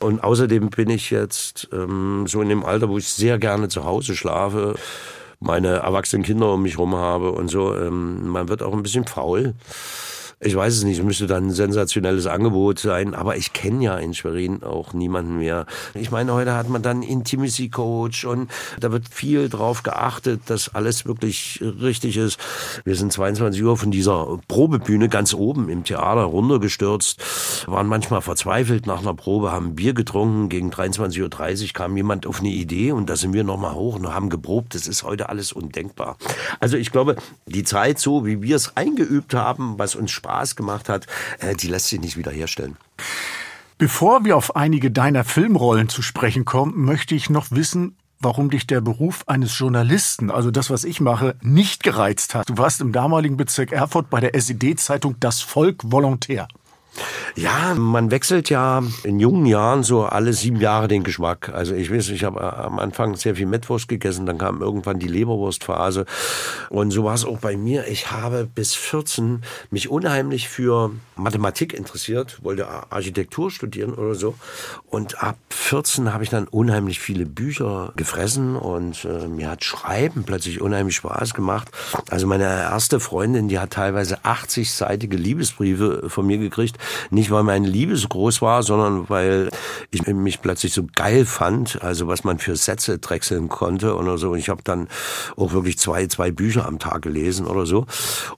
Und 0.00 0.22
außerdem 0.22 0.70
bin 0.70 0.90
ich 0.90 1.10
jetzt 1.10 1.68
ähm, 1.72 2.26
so 2.26 2.42
in 2.42 2.48
dem 2.48 2.64
Alter, 2.64 2.88
wo 2.88 2.98
ich 2.98 3.08
sehr 3.08 3.38
gerne 3.38 3.68
zu 3.68 3.84
Hause 3.84 4.14
schlafe, 4.16 4.74
meine 5.40 5.68
erwachsenen 5.76 6.22
Kinder 6.22 6.52
um 6.52 6.62
mich 6.62 6.78
rum 6.78 6.94
habe 6.94 7.32
und 7.32 7.48
so. 7.48 7.74
Ähm, 7.74 8.28
man 8.28 8.48
wird 8.48 8.62
auch 8.62 8.72
ein 8.72 8.82
bisschen 8.82 9.06
faul. 9.06 9.54
Ich 10.46 10.54
weiß 10.54 10.76
es 10.76 10.84
nicht, 10.84 10.98
es 10.98 11.04
müsste 11.04 11.26
dann 11.26 11.46
ein 11.46 11.52
sensationelles 11.52 12.26
Angebot 12.26 12.78
sein, 12.78 13.14
aber 13.14 13.38
ich 13.38 13.54
kenne 13.54 13.82
ja 13.82 13.96
in 13.96 14.12
Schwerin 14.12 14.62
auch 14.62 14.92
niemanden 14.92 15.38
mehr. 15.38 15.64
Ich 15.94 16.10
meine, 16.10 16.34
heute 16.34 16.54
hat 16.54 16.68
man 16.68 16.82
dann 16.82 17.02
Intimacy 17.02 17.70
Coach 17.70 18.26
und 18.26 18.50
da 18.78 18.92
wird 18.92 19.08
viel 19.08 19.48
drauf 19.48 19.84
geachtet, 19.84 20.42
dass 20.48 20.74
alles 20.74 21.06
wirklich 21.06 21.62
richtig 21.62 22.18
ist. 22.18 22.38
Wir 22.84 22.94
sind 22.94 23.10
22 23.10 23.62
Uhr 23.62 23.78
von 23.78 23.90
dieser 23.90 24.38
Probebühne 24.46 25.08
ganz 25.08 25.32
oben 25.32 25.70
im 25.70 25.82
Theater 25.82 26.24
runtergestürzt, 26.24 27.66
waren 27.66 27.86
manchmal 27.86 28.20
verzweifelt 28.20 28.86
nach 28.86 29.00
einer 29.00 29.14
Probe, 29.14 29.50
haben 29.50 29.74
Bier 29.74 29.94
getrunken, 29.94 30.50
gegen 30.50 30.70
23.30 30.70 31.22
Uhr 31.22 31.72
kam 31.72 31.96
jemand 31.96 32.26
auf 32.26 32.40
eine 32.40 32.50
Idee 32.50 32.92
und 32.92 33.08
da 33.08 33.16
sind 33.16 33.32
wir 33.32 33.44
nochmal 33.44 33.74
hoch 33.74 33.96
und 33.96 34.12
haben 34.12 34.28
geprobt. 34.28 34.74
Das 34.74 34.88
ist 34.88 35.04
heute 35.04 35.30
alles 35.30 35.52
undenkbar. 35.52 36.18
Also 36.60 36.76
ich 36.76 36.92
glaube, 36.92 37.16
die 37.46 37.64
Zeit 37.64 37.98
so, 37.98 38.26
wie 38.26 38.42
wir 38.42 38.56
es 38.56 38.76
eingeübt 38.76 39.32
haben, 39.32 39.78
was 39.78 39.94
uns 39.94 40.10
Spaß 40.10 40.33
Spaß 40.34 40.56
gemacht 40.56 40.88
hat, 40.88 41.06
äh, 41.38 41.54
die 41.54 41.68
lässt 41.68 41.88
sich 41.88 42.00
nicht 42.00 42.16
wiederherstellen. 42.16 42.76
Bevor 43.78 44.24
wir 44.24 44.36
auf 44.36 44.56
einige 44.56 44.90
deiner 44.90 45.24
Filmrollen 45.24 45.88
zu 45.88 46.02
sprechen 46.02 46.44
kommen, 46.44 46.84
möchte 46.84 47.14
ich 47.14 47.30
noch 47.30 47.50
wissen, 47.50 47.96
warum 48.20 48.50
dich 48.50 48.66
der 48.66 48.80
Beruf 48.80 49.24
eines 49.26 49.56
Journalisten, 49.58 50.30
also 50.30 50.50
das, 50.50 50.70
was 50.70 50.84
ich 50.84 51.00
mache, 51.00 51.36
nicht 51.40 51.82
gereizt 51.82 52.34
hat. 52.34 52.48
Du 52.48 52.58
warst 52.58 52.80
im 52.80 52.92
damaligen 52.92 53.36
Bezirk 53.36 53.72
Erfurt 53.72 54.10
bei 54.10 54.20
der 54.20 54.34
SED-Zeitung 54.34 55.16
Das 55.20 55.40
Volk 55.40 55.82
Volontär. 55.84 56.48
Ja, 57.36 57.74
man 57.74 58.10
wechselt 58.10 58.48
ja 58.48 58.82
in 59.02 59.18
jungen 59.18 59.46
Jahren 59.46 59.82
so 59.82 60.04
alle 60.04 60.32
sieben 60.32 60.60
Jahre 60.60 60.86
den 60.86 61.02
Geschmack. 61.02 61.48
Also 61.48 61.74
ich 61.74 61.92
weiß, 61.92 62.10
ich 62.10 62.22
habe 62.22 62.40
am 62.56 62.78
Anfang 62.78 63.16
sehr 63.16 63.34
viel 63.34 63.46
Mettwurst 63.46 63.88
gegessen, 63.88 64.24
dann 64.26 64.38
kam 64.38 64.62
irgendwann 64.62 65.00
die 65.00 65.08
Leberwurstphase. 65.08 66.06
Und 66.70 66.92
so 66.92 67.04
war 67.04 67.14
es 67.14 67.24
auch 67.24 67.38
bei 67.38 67.56
mir. 67.56 67.88
Ich 67.88 68.12
habe 68.12 68.48
bis 68.52 68.74
14 68.74 69.42
mich 69.70 69.90
unheimlich 69.90 70.48
für 70.48 70.92
Mathematik 71.16 71.72
interessiert, 71.72 72.42
wollte 72.44 72.68
Architektur 72.90 73.50
studieren 73.50 73.94
oder 73.94 74.14
so. 74.14 74.36
Und 74.88 75.22
ab 75.22 75.36
14 75.50 76.12
habe 76.12 76.22
ich 76.22 76.30
dann 76.30 76.46
unheimlich 76.46 77.00
viele 77.00 77.26
Bücher 77.26 77.92
gefressen 77.96 78.54
und 78.54 79.04
äh, 79.04 79.26
mir 79.26 79.50
hat 79.50 79.64
Schreiben 79.64 80.24
plötzlich 80.24 80.60
unheimlich 80.60 80.96
Spaß 80.96 81.34
gemacht. 81.34 81.68
Also 82.10 82.28
meine 82.28 82.44
erste 82.44 83.00
Freundin, 83.00 83.48
die 83.48 83.58
hat 83.58 83.70
teilweise 83.70 84.18
80-seitige 84.20 85.16
Liebesbriefe 85.16 86.08
von 86.08 86.26
mir 86.26 86.38
gekriegt 86.38 86.78
nicht, 87.10 87.30
weil 87.30 87.42
meine 87.42 87.66
Liebe 87.66 87.96
so 87.96 88.08
groß 88.08 88.42
war, 88.42 88.62
sondern 88.62 89.08
weil 89.08 89.50
ich 89.90 90.06
mich 90.06 90.42
plötzlich 90.42 90.72
so 90.72 90.84
geil 90.94 91.24
fand, 91.24 91.82
also 91.82 92.08
was 92.08 92.24
man 92.24 92.38
für 92.38 92.56
Sätze 92.56 92.98
drechseln 92.98 93.48
konnte 93.48 93.96
oder 93.96 94.18
so. 94.18 94.30
Und 94.30 94.38
ich 94.38 94.48
habe 94.48 94.62
dann 94.62 94.88
auch 95.36 95.52
wirklich 95.52 95.78
zwei, 95.78 96.06
zwei 96.06 96.30
Bücher 96.30 96.66
am 96.66 96.78
Tag 96.78 97.02
gelesen 97.02 97.46
oder 97.46 97.66
so. 97.66 97.86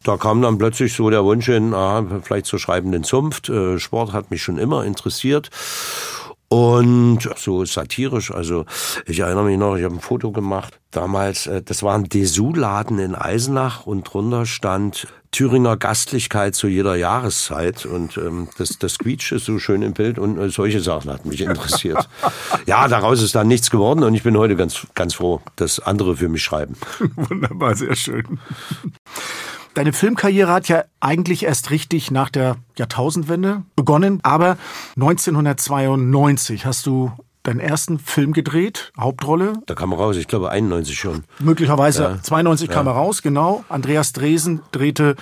Da 0.02 0.16
kam 0.16 0.42
dann 0.42 0.58
plötzlich 0.58 0.94
so 0.94 1.10
der 1.10 1.24
Wunsch 1.24 1.46
hin, 1.46 1.74
ah, 1.74 2.04
vielleicht 2.22 2.46
zur 2.46 2.58
schreibenden 2.58 3.04
Zunft. 3.04 3.48
Äh, 3.48 3.78
Sport 3.78 4.12
hat 4.12 4.30
mich 4.30 4.42
schon 4.42 4.58
immer 4.58 4.84
interessiert. 4.84 5.50
Und 6.48 7.28
so 7.36 7.64
satirisch, 7.64 8.30
also 8.30 8.66
ich 9.06 9.18
erinnere 9.18 9.44
mich 9.44 9.58
noch, 9.58 9.76
ich 9.76 9.84
habe 9.84 9.94
ein 9.94 10.00
Foto 10.00 10.30
gemacht 10.30 10.78
damals, 10.92 11.46
äh, 11.46 11.62
das 11.62 11.82
war 11.82 11.94
ein 11.94 12.04
Dessous-Laden 12.04 12.98
in 12.98 13.14
Eisenach 13.14 13.86
und 13.86 14.04
drunter 14.04 14.46
stand 14.46 15.06
Thüringer 15.32 15.76
Gastlichkeit 15.76 16.54
zu 16.54 16.66
jeder 16.66 16.94
Jahreszeit 16.94 17.84
und 17.84 18.16
ähm, 18.16 18.48
das, 18.56 18.78
das 18.78 18.98
quietscht 18.98 19.32
ist 19.32 19.44
so 19.44 19.58
schön 19.58 19.82
im 19.82 19.92
Bild 19.92 20.18
und 20.18 20.38
äh, 20.38 20.48
solche 20.48 20.80
Sachen 20.80 21.10
hat 21.12 21.26
mich 21.26 21.42
interessiert. 21.42 22.08
ja, 22.66 22.88
daraus 22.88 23.22
ist 23.22 23.34
dann 23.34 23.48
nichts 23.48 23.70
geworden 23.70 24.02
und 24.02 24.14
ich 24.14 24.22
bin 24.22 24.38
heute 24.38 24.56
ganz, 24.56 24.86
ganz 24.94 25.14
froh, 25.14 25.42
dass 25.56 25.80
andere 25.80 26.16
für 26.16 26.28
mich 26.28 26.42
schreiben. 26.42 26.76
Wunderbar, 27.16 27.74
sehr 27.74 27.96
schön. 27.96 28.38
Deine 29.76 29.92
Filmkarriere 29.92 30.50
hat 30.50 30.68
ja 30.68 30.84
eigentlich 31.00 31.42
erst 31.42 31.70
richtig 31.70 32.10
nach 32.10 32.30
der 32.30 32.56
Jahrtausendwende 32.78 33.62
begonnen, 33.76 34.20
aber 34.22 34.56
1992 34.94 36.64
hast 36.64 36.86
du 36.86 37.12
deinen 37.42 37.60
ersten 37.60 37.98
Film 37.98 38.32
gedreht, 38.32 38.90
Hauptrolle. 38.98 39.52
Da 39.66 39.74
kam 39.74 39.92
er 39.92 39.98
raus, 39.98 40.16
ich 40.16 40.28
glaube 40.28 40.50
91 40.50 40.98
schon. 40.98 41.24
Möglicherweise 41.40 42.02
ja. 42.04 42.22
92 42.22 42.70
kam 42.70 42.86
ja. 42.86 42.92
er 42.92 42.96
raus, 42.96 43.20
genau. 43.20 43.66
Andreas 43.68 44.14
Dresen 44.14 44.62
drehte 44.72 45.14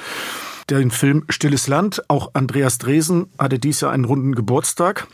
den 0.70 0.92
Film 0.92 1.24
Stilles 1.28 1.66
Land. 1.66 2.04
Auch 2.06 2.30
Andreas 2.34 2.78
Dresen 2.78 3.26
hatte 3.36 3.58
dies 3.58 3.80
Jahr 3.80 3.90
einen 3.90 4.04
runden 4.04 4.36
Geburtstag. 4.36 5.08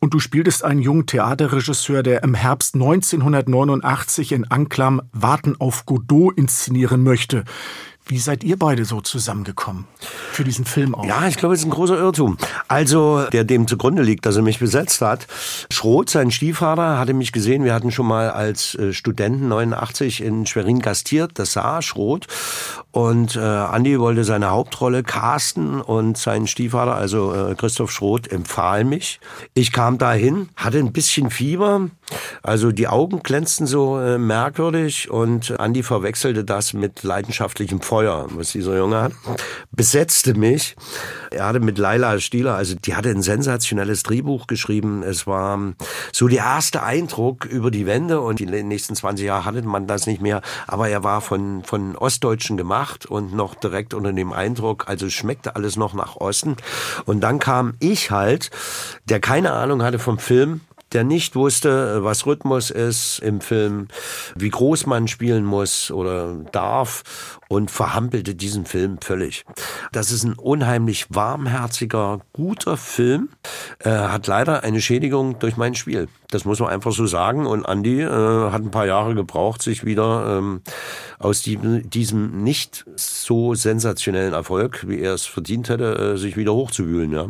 Und 0.00 0.12
du 0.12 0.18
spieltest 0.18 0.64
einen 0.64 0.80
jungen 0.80 1.06
Theaterregisseur, 1.06 2.02
der 2.02 2.24
im 2.24 2.34
Herbst 2.34 2.74
1989 2.74 4.32
in 4.32 4.50
Anklam 4.50 5.02
Warten 5.12 5.54
auf 5.60 5.86
Godot 5.86 6.36
inszenieren 6.36 7.04
möchte. 7.04 7.44
Wie 8.06 8.18
seid 8.18 8.42
ihr 8.42 8.58
beide 8.58 8.84
so 8.84 9.00
zusammengekommen 9.00 9.86
für 10.32 10.42
diesen 10.42 10.64
Film 10.64 10.94
auch? 10.94 11.04
Ja, 11.04 11.28
ich 11.28 11.36
glaube, 11.36 11.54
es 11.54 11.60
ist 11.60 11.66
ein 11.66 11.70
großer 11.70 11.96
Irrtum. 11.96 12.36
Also, 12.66 13.26
der 13.32 13.44
dem 13.44 13.68
zugrunde 13.68 14.02
liegt, 14.02 14.26
dass 14.26 14.36
er 14.36 14.42
mich 14.42 14.58
besetzt 14.58 15.00
hat. 15.00 15.28
Schroth, 15.70 16.10
sein 16.10 16.30
Stiefvater, 16.32 16.98
hatte 16.98 17.14
mich 17.14 17.32
gesehen. 17.32 17.64
Wir 17.64 17.74
hatten 17.74 17.92
schon 17.92 18.06
mal 18.06 18.30
als 18.30 18.74
äh, 18.74 18.92
Studenten 18.92 19.48
89 19.48 20.20
in 20.20 20.46
Schwerin 20.46 20.80
gastiert. 20.80 21.32
Das 21.34 21.52
sah 21.52 21.80
Schroth. 21.80 22.26
Und 22.92 23.36
äh, 23.36 23.40
Andi 23.40 23.98
wollte 23.98 24.22
seine 24.22 24.50
Hauptrolle 24.50 25.02
casten 25.02 25.80
und 25.80 26.18
sein 26.18 26.46
Stiefvater, 26.46 26.94
also 26.94 27.34
äh, 27.34 27.54
Christoph 27.54 27.90
Schroth, 27.90 28.30
empfahl 28.30 28.84
mich. 28.84 29.18
Ich 29.54 29.72
kam 29.72 29.96
dahin, 29.96 30.50
hatte 30.56 30.78
ein 30.78 30.92
bisschen 30.92 31.30
Fieber, 31.30 31.88
also 32.42 32.70
die 32.70 32.88
Augen 32.88 33.22
glänzten 33.22 33.66
so 33.66 33.98
äh, 33.98 34.18
merkwürdig 34.18 35.10
und 35.10 35.58
Andi 35.58 35.82
verwechselte 35.82 36.44
das 36.44 36.74
mit 36.74 37.02
leidenschaftlichem 37.02 37.80
Feuer, 37.80 38.26
was 38.34 38.52
dieser 38.52 38.76
Junge 38.76 39.00
hat, 39.00 39.12
besetzte 39.70 40.34
mich. 40.34 40.76
Er 41.30 41.46
hatte 41.46 41.60
mit 41.60 41.78
Laila 41.78 42.20
Stieler, 42.20 42.56
also 42.56 42.74
die 42.74 42.94
hatte 42.94 43.08
ein 43.08 43.22
sensationelles 43.22 44.02
Drehbuch 44.02 44.46
geschrieben. 44.46 45.02
Es 45.02 45.26
war 45.26 45.58
so 46.12 46.28
der 46.28 46.40
erste 46.40 46.82
Eindruck 46.82 47.46
über 47.46 47.70
die 47.70 47.86
Wende 47.86 48.20
und 48.20 48.38
die 48.38 48.44
nächsten 48.44 48.94
20 48.94 49.24
Jahre 49.24 49.46
hatte 49.46 49.62
man 49.62 49.86
das 49.86 50.06
nicht 50.06 50.20
mehr, 50.20 50.42
aber 50.66 50.90
er 50.90 51.02
war 51.02 51.22
von, 51.22 51.64
von 51.64 51.96
Ostdeutschen 51.96 52.58
gemacht 52.58 52.81
gemacht 52.82 53.06
und 53.06 53.32
noch 53.32 53.54
direkt 53.54 53.94
unter 53.94 54.12
dem 54.12 54.32
Eindruck, 54.32 54.88
also 54.88 55.08
schmeckte 55.08 55.54
alles 55.56 55.76
noch 55.76 55.94
nach 55.94 56.16
Osten. 56.16 56.56
Und 57.04 57.20
dann 57.20 57.38
kam 57.38 57.74
ich 57.78 58.10
halt, 58.10 58.50
der 59.04 59.20
keine 59.20 59.52
Ahnung 59.52 59.82
hatte 59.82 59.98
vom 59.98 60.18
Film, 60.18 60.60
der 60.92 61.04
nicht 61.04 61.34
wusste, 61.34 62.04
was 62.04 62.26
Rhythmus 62.26 62.70
ist 62.70 63.18
im 63.20 63.40
Film, 63.40 63.88
wie 64.36 64.50
groß 64.50 64.86
man 64.86 65.08
spielen 65.08 65.44
muss 65.44 65.90
oder 65.90 66.34
darf 66.52 67.38
und 67.48 67.70
verhampelte 67.70 68.34
diesen 68.34 68.64
Film 68.64 68.98
völlig. 69.00 69.44
Das 69.92 70.10
ist 70.10 70.24
ein 70.24 70.34
unheimlich 70.34 71.06
warmherziger, 71.10 72.20
guter 72.32 72.76
Film, 72.76 73.28
äh, 73.80 73.90
hat 73.90 74.26
leider 74.26 74.64
eine 74.64 74.80
Schädigung 74.80 75.38
durch 75.38 75.56
mein 75.56 75.74
Spiel. 75.74 76.08
Das 76.30 76.46
muss 76.46 76.60
man 76.60 76.70
einfach 76.70 76.92
so 76.92 77.06
sagen. 77.06 77.46
Und 77.46 77.64
Andy 77.66 78.00
äh, 78.00 78.50
hat 78.50 78.62
ein 78.62 78.70
paar 78.70 78.86
Jahre 78.86 79.14
gebraucht, 79.14 79.60
sich 79.60 79.84
wieder 79.84 80.38
ähm, 80.38 80.62
aus 81.18 81.42
die, 81.42 81.58
diesem 81.58 82.42
nicht 82.42 82.86
so 82.96 83.54
sensationellen 83.54 84.32
Erfolg, 84.32 84.88
wie 84.88 85.00
er 85.00 85.12
es 85.12 85.26
verdient 85.26 85.68
hätte, 85.68 86.14
äh, 86.14 86.16
sich 86.16 86.36
wieder 86.36 86.54
hochzuwühlen. 86.54 87.12
Ja. 87.12 87.28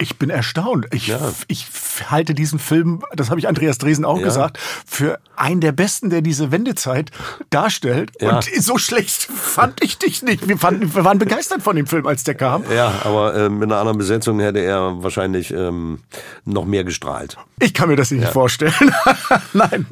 Ich 0.00 0.16
bin 0.16 0.30
erstaunt. 0.30 0.86
Ich, 0.92 1.08
ja. 1.08 1.18
ich 1.46 1.66
halte 2.08 2.32
diesen 2.34 2.58
Film, 2.58 3.02
das 3.14 3.28
habe 3.28 3.38
ich 3.38 3.48
Andreas 3.48 3.76
Dresen 3.76 4.06
auch 4.06 4.18
ja. 4.18 4.24
gesagt, 4.24 4.58
für 4.86 5.18
einen 5.36 5.60
der 5.60 5.72
besten, 5.72 6.08
der 6.08 6.22
diese 6.22 6.50
Wendezeit 6.50 7.10
darstellt. 7.50 8.10
Ja. 8.18 8.36
Und 8.36 8.44
so 8.44 8.78
schlecht 8.78 9.24
fand 9.24 9.84
ich 9.84 9.98
dich 9.98 10.22
nicht. 10.22 10.48
Wir, 10.48 10.56
fanden, 10.56 10.94
wir 10.94 11.04
waren 11.04 11.18
begeistert 11.18 11.62
von 11.62 11.76
dem 11.76 11.86
Film, 11.86 12.06
als 12.06 12.24
der 12.24 12.34
kam. 12.34 12.64
Ja, 12.74 12.94
aber 13.04 13.34
äh, 13.34 13.48
mit 13.50 13.64
einer 13.64 13.76
anderen 13.76 13.98
Besetzung 13.98 14.40
hätte 14.40 14.60
er 14.60 15.02
wahrscheinlich 15.02 15.50
ähm, 15.50 15.98
noch 16.46 16.64
mehr 16.64 16.84
gestrahlt. 16.84 17.36
Ich 17.58 17.74
kann 17.74 17.90
mir 17.90 17.96
das 17.96 18.10
nicht 18.10 18.26
vorstellen. 18.26 18.72
Nein. 19.52 19.86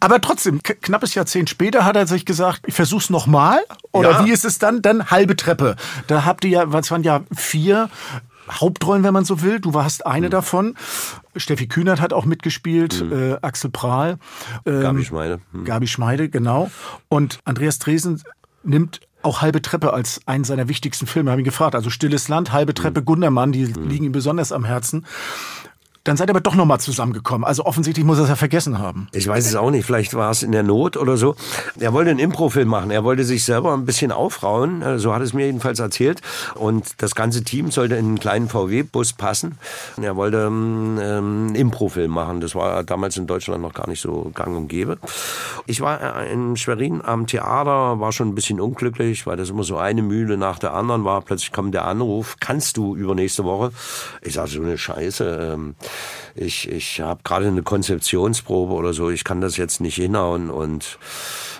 Aber 0.00 0.20
trotzdem, 0.20 0.60
knappes 0.60 1.14
Jahrzehnt 1.14 1.48
später 1.48 1.84
hat 1.84 1.94
er 1.94 2.08
sich 2.08 2.26
gesagt, 2.26 2.62
ich 2.66 2.74
versuch's 2.74 3.10
nochmal. 3.10 3.60
Oder 3.92 4.24
wie 4.24 4.32
ist 4.32 4.44
es 4.44 4.58
dann? 4.58 4.82
Dann 4.82 5.08
halbe 5.08 5.36
Treppe. 5.36 5.76
Da 6.08 6.24
habt 6.24 6.44
ihr 6.44 6.50
ja, 6.50 6.72
was 6.72 6.90
waren 6.90 7.04
ja 7.04 7.22
vier 7.32 7.88
Hauptrollen, 8.50 9.02
wenn 9.04 9.12
man 9.12 9.24
so 9.24 9.42
will. 9.42 9.60
Du 9.60 9.74
warst 9.74 10.06
eine 10.06 10.26
mhm. 10.26 10.30
davon. 10.30 10.74
Steffi 11.36 11.66
Kühnert 11.66 12.00
hat 12.00 12.12
auch 12.12 12.24
mitgespielt, 12.24 13.02
mhm. 13.02 13.12
äh, 13.12 13.38
Axel 13.42 13.70
Prahl. 13.70 14.18
Ähm, 14.64 14.80
Gabi 14.80 15.04
Schmeide. 15.04 15.40
Mhm. 15.52 15.64
Gabi 15.64 15.86
Schmeide, 15.86 16.28
genau. 16.28 16.70
Und 17.08 17.40
Andreas 17.44 17.78
Dresen 17.78 18.22
nimmt 18.62 19.00
auch 19.22 19.42
Halbe 19.42 19.60
Treppe 19.60 19.92
als 19.92 20.20
einen 20.26 20.44
seiner 20.44 20.68
wichtigsten 20.68 21.06
Filme. 21.06 21.30
Habe 21.30 21.42
ihn 21.42 21.44
gefragt. 21.44 21.74
Also 21.74 21.90
Stilles 21.90 22.28
Land, 22.28 22.52
Halbe 22.52 22.74
Treppe, 22.74 23.00
mhm. 23.00 23.04
Gundermann, 23.04 23.52
die 23.52 23.66
mhm. 23.66 23.88
liegen 23.88 24.04
ihm 24.04 24.12
besonders 24.12 24.52
am 24.52 24.64
Herzen. 24.64 25.04
Dann 26.06 26.16
seid 26.16 26.28
ihr 26.28 26.34
aber 26.34 26.40
doch 26.40 26.54
nochmal 26.54 26.78
zusammengekommen. 26.78 27.44
Also 27.44 27.64
offensichtlich 27.64 28.06
muss 28.06 28.18
er 28.18 28.24
es 28.24 28.28
ja 28.28 28.36
vergessen 28.36 28.78
haben. 28.78 29.08
Ich 29.10 29.26
weiß 29.26 29.44
es 29.44 29.56
auch 29.56 29.72
nicht. 29.72 29.84
Vielleicht 29.84 30.14
war 30.14 30.30
es 30.30 30.44
in 30.44 30.52
der 30.52 30.62
Not 30.62 30.96
oder 30.96 31.16
so. 31.16 31.34
Er 31.80 31.92
wollte 31.92 32.10
einen 32.10 32.20
Improfilm 32.20 32.68
machen. 32.68 32.92
Er 32.92 33.02
wollte 33.02 33.24
sich 33.24 33.42
selber 33.42 33.74
ein 33.74 33.86
bisschen 33.86 34.12
aufrauen. 34.12 34.82
Äh, 34.82 35.00
so 35.00 35.12
hat 35.12 35.22
es 35.22 35.32
mir 35.32 35.46
jedenfalls 35.46 35.80
erzählt. 35.80 36.20
Und 36.54 37.02
das 37.02 37.16
ganze 37.16 37.42
Team 37.42 37.72
sollte 37.72 37.96
in 37.96 38.06
einen 38.06 38.20
kleinen 38.20 38.48
VW-Bus 38.48 39.14
passen. 39.14 39.58
Er 40.00 40.14
wollte 40.14 40.36
ähm, 40.46 40.96
einen 41.00 41.54
Improfilm 41.56 42.12
machen. 42.12 42.40
Das 42.40 42.54
war 42.54 42.84
damals 42.84 43.16
in 43.16 43.26
Deutschland 43.26 43.60
noch 43.60 43.74
gar 43.74 43.88
nicht 43.88 44.00
so 44.00 44.30
gang 44.32 44.56
und 44.56 44.68
gäbe. 44.68 44.98
Ich 45.66 45.80
war 45.80 46.24
in 46.26 46.56
Schwerin 46.56 47.02
am 47.04 47.26
Theater, 47.26 47.98
war 47.98 48.12
schon 48.12 48.28
ein 48.28 48.36
bisschen 48.36 48.60
unglücklich, 48.60 49.26
weil 49.26 49.36
das 49.36 49.50
immer 49.50 49.64
so 49.64 49.76
eine 49.76 50.02
Mühle 50.02 50.36
nach 50.36 50.60
der 50.60 50.72
anderen 50.72 51.04
war. 51.04 51.20
Plötzlich 51.22 51.50
kam 51.50 51.72
der 51.72 51.84
Anruf, 51.84 52.36
kannst 52.38 52.76
du 52.76 52.94
übernächste 52.94 53.42
Woche? 53.42 53.72
Ich 54.22 54.34
sage, 54.34 54.50
so 54.50 54.62
eine 54.62 54.78
Scheiße. 54.78 55.54
Ähm, 55.54 55.74
ich, 56.36 56.68
ich 56.68 57.00
habe 57.00 57.20
gerade 57.24 57.46
eine 57.46 57.62
Konzeptionsprobe 57.62 58.74
oder 58.74 58.92
so, 58.92 59.10
ich 59.10 59.24
kann 59.24 59.40
das 59.40 59.56
jetzt 59.56 59.80
nicht 59.80 59.96
hinhauen 59.96 60.50
und 60.50 60.98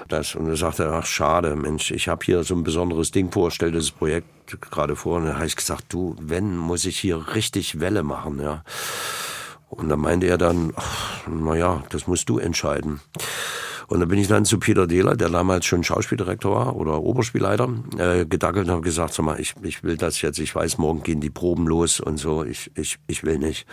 das 0.09 0.35
und 0.35 0.49
er 0.49 0.56
sagte, 0.56 0.90
ach 0.92 1.06
schade, 1.06 1.56
Mensch, 1.56 1.90
ich 1.90 2.09
habe 2.09 2.25
hier 2.25 2.45
so 2.45 2.54
ein 2.54 2.62
besonderes 2.62 3.11
Ding 3.11 3.33
vor, 3.33 3.50
stell 3.50 3.73
das 3.73 3.90
Projekt 3.90 4.61
gerade 4.61 4.95
vor 4.95 5.16
und 5.16 5.26
dann 5.26 5.37
habe 5.37 5.47
ich 5.47 5.56
gesagt, 5.56 5.87
du, 5.88 6.14
wenn, 6.21 6.56
muss 6.56 6.85
ich 6.85 6.99
hier 6.99 7.35
richtig 7.35 7.80
Welle 7.80 8.02
machen, 8.02 8.40
ja. 8.40 8.62
Und 9.68 9.88
dann 9.88 9.99
meinte 9.99 10.26
er 10.26 10.38
dann, 10.38 10.73
ach, 10.76 11.23
na 11.26 11.56
ja, 11.56 11.83
das 11.88 12.06
musst 12.06 12.28
du 12.28 12.38
entscheiden. 12.38 13.00
Und 13.88 14.00
dann 14.00 14.09
bin 14.09 14.19
ich 14.19 14.28
dann 14.28 14.45
zu 14.45 14.59
Peter 14.59 14.87
Dehler, 14.87 15.16
der 15.16 15.28
damals 15.28 15.64
schon 15.66 15.85
Schauspieldirektor 15.85 16.55
war 16.55 16.76
oder 16.76 17.02
Oberspielleiter, 17.02 17.69
äh, 17.99 18.26
gedackelt 18.26 18.66
und 18.66 18.73
habe 18.73 18.83
gesagt, 18.83 19.14
sag 19.14 19.25
mal, 19.25 19.40
ich, 19.40 19.55
ich 19.62 19.85
will 19.85 19.97
das 19.97 20.21
jetzt, 20.23 20.38
ich 20.38 20.55
weiß, 20.55 20.78
morgen 20.78 21.02
gehen 21.02 21.21
die 21.21 21.31
Proben 21.31 21.66
los 21.66 22.00
und 22.00 22.19
so, 22.19 22.45
ich, 22.45 22.71
ich, 22.75 22.99
ich 23.07 23.23
will 23.25 23.38
nicht. 23.38 23.66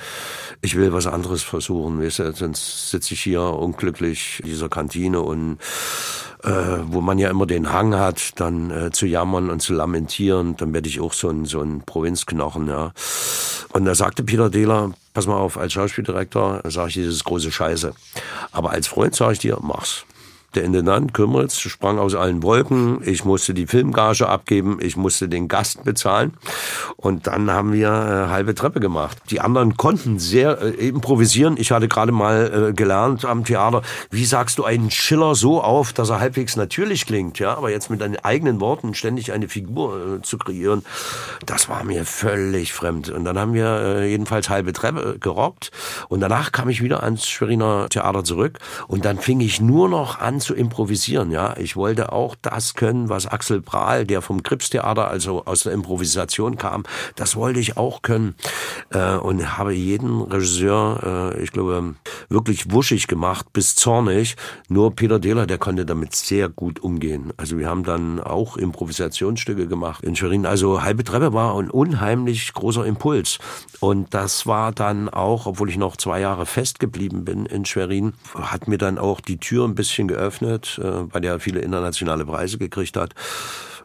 Ich 0.61 0.75
will 0.75 0.93
was 0.93 1.07
anderes 1.07 1.41
versuchen, 1.43 2.01
weißt 2.01 2.19
du, 2.19 2.33
sonst 2.33 2.91
sitze 2.91 3.13
ich 3.13 3.21
hier 3.21 3.41
unglücklich 3.41 4.39
in 4.43 4.49
dieser 4.49 4.69
Kantine 4.69 5.21
und 5.21 5.57
äh, 6.43 6.79
wo 6.87 7.01
man 7.01 7.17
ja 7.17 7.29
immer 7.29 7.45
den 7.45 7.71
Hang 7.71 7.95
hat, 7.95 8.39
dann 8.39 8.69
äh, 8.69 8.91
zu 8.91 9.05
jammern 9.05 9.49
und 9.49 9.61
zu 9.61 9.73
lamentieren, 9.73 10.55
dann 10.57 10.73
werde 10.73 10.89
ich 10.89 10.99
auch 10.99 11.13
so 11.13 11.29
ein, 11.29 11.45
so 11.45 11.61
ein 11.61 11.81
Provinzknochen, 11.85 12.67
ja. 12.67 12.91
Und 13.71 13.85
da 13.85 13.95
sagte 13.95 14.23
Peter 14.23 14.49
Dehler, 14.49 14.91
pass 15.13 15.25
mal 15.25 15.37
auf, 15.37 15.57
als 15.57 15.73
Schauspieldirektor 15.73 16.61
sage 16.65 16.89
ich 16.89 16.97
ist 16.97 17.23
große 17.23 17.51
Scheiße. 17.51 17.93
Aber 18.51 18.71
als 18.71 18.87
Freund 18.87 19.15
sage 19.15 19.33
ich 19.33 19.39
dir, 19.39 19.57
mach's. 19.61 20.05
Der 20.55 20.63
Intendant 20.63 21.15
Kümmeritz 21.15 21.59
sprang 21.59 21.97
aus 21.97 22.13
allen 22.13 22.43
Wolken. 22.43 23.01
Ich 23.03 23.25
musste 23.25 23.55
die 23.55 23.65
Filmgage 23.65 24.29
abgeben. 24.29 24.77
Ich 24.81 24.95
musste 24.95 25.27
den 25.27 25.47
Gast 25.47 25.83
bezahlen. 25.83 26.33
Und 26.95 27.25
dann 27.25 27.49
haben 27.49 27.73
wir 27.73 27.87
äh, 27.87 28.29
halbe 28.29 28.53
Treppe 28.53 28.79
gemacht. 28.79 29.17
Die 29.31 29.39
anderen 29.39 29.77
konnten 29.77 30.19
sehr 30.19 30.61
äh, 30.61 30.69
improvisieren. 30.87 31.55
Ich 31.57 31.71
hatte 31.71 31.87
gerade 31.87 32.11
mal 32.11 32.69
äh, 32.69 32.73
gelernt 32.73 33.25
am 33.25 33.45
Theater, 33.45 33.81
wie 34.11 34.25
sagst 34.25 34.59
du 34.59 34.63
einen 34.63 34.91
Schiller 34.91 35.33
so 35.33 35.61
auf, 35.61 35.91
dass 35.91 36.11
er 36.11 36.19
halbwegs 36.19 36.55
natürlich 36.55 37.07
klingt. 37.07 37.39
Ja, 37.39 37.57
aber 37.57 37.71
jetzt 37.71 37.89
mit 37.89 38.01
deinen 38.01 38.17
eigenen 38.17 38.61
Worten 38.61 38.93
ständig 38.93 39.31
eine 39.31 39.49
Figur 39.49 40.17
äh, 40.17 40.21
zu 40.21 40.37
kreieren, 40.37 40.85
das 41.47 41.67
war 41.67 41.83
mir 41.83 42.05
völlig 42.05 42.73
fremd. 42.73 43.09
Und 43.09 43.25
dann 43.25 43.39
haben 43.39 43.55
wir 43.55 43.65
äh, 43.65 44.09
jedenfalls 44.09 44.49
halbe 44.49 44.71
Treppe 44.71 45.17
gerockt. 45.19 45.71
Und 46.09 46.19
danach 46.19 46.51
kam 46.51 46.69
ich 46.69 46.83
wieder 46.83 47.01
ans 47.01 47.27
Schweriner 47.27 47.87
Theater 47.89 48.23
zurück. 48.23 48.59
Und 48.87 49.03
dann 49.03 49.17
fing 49.17 49.39
ich 49.39 49.59
nur 49.59 49.89
noch 49.89 50.19
an 50.19 50.42
zu 50.43 50.53
improvisieren. 50.53 51.31
Ja, 51.31 51.55
ich 51.57 51.75
wollte 51.75 52.11
auch 52.11 52.35
das 52.41 52.73
können, 52.75 53.09
was 53.09 53.25
Axel 53.25 53.61
Prahl, 53.61 54.05
der 54.05 54.21
vom 54.21 54.43
Kripstheater, 54.43 55.07
also 55.07 55.45
aus 55.45 55.63
der 55.63 55.73
Improvisation 55.73 56.57
kam, 56.57 56.83
das 57.15 57.35
wollte 57.35 57.59
ich 57.59 57.77
auch 57.77 58.01
können 58.01 58.35
äh, 58.91 59.15
und 59.15 59.57
habe 59.57 59.73
jeden 59.73 60.21
Regisseur, 60.21 61.33
äh, 61.33 61.43
ich 61.43 61.51
glaube, 61.51 61.95
wirklich 62.29 62.71
wuschig 62.71 63.07
gemacht 63.07 63.47
bis 63.53 63.75
zornig. 63.75 64.35
Nur 64.67 64.95
Peter 64.95 65.19
Dehler, 65.19 65.47
der 65.47 65.57
konnte 65.57 65.85
damit 65.85 66.15
sehr 66.15 66.49
gut 66.49 66.81
umgehen. 66.81 67.33
Also 67.37 67.57
wir 67.57 67.69
haben 67.69 67.83
dann 67.83 68.19
auch 68.19 68.57
Improvisationsstücke 68.57 69.67
gemacht 69.67 70.03
in 70.03 70.15
Schwerin. 70.15 70.45
Also 70.45 70.83
halbe 70.83 71.03
Treppe 71.03 71.33
war 71.33 71.57
ein 71.57 71.71
unheimlich 71.71 72.53
großer 72.53 72.85
Impuls 72.85 73.39
und 73.79 74.13
das 74.13 74.45
war 74.45 74.71
dann 74.71 75.09
auch, 75.09 75.45
obwohl 75.45 75.69
ich 75.69 75.77
noch 75.77 75.97
zwei 75.97 76.19
Jahre 76.19 76.45
festgeblieben 76.45 77.25
bin 77.25 77.45
in 77.45 77.65
Schwerin, 77.65 78.13
hat 78.35 78.67
mir 78.67 78.77
dann 78.77 78.97
auch 78.97 79.21
die 79.21 79.37
Tür 79.37 79.65
ein 79.65 79.75
bisschen 79.75 80.07
geöffnet 80.07 80.32
geöffnet, 80.33 80.79
äh, 80.83 81.13
weil 81.13 81.23
er 81.23 81.39
viele 81.39 81.59
internationale 81.59 82.25
Preise 82.25 82.57
gekriegt 82.57 82.97
hat 82.97 83.13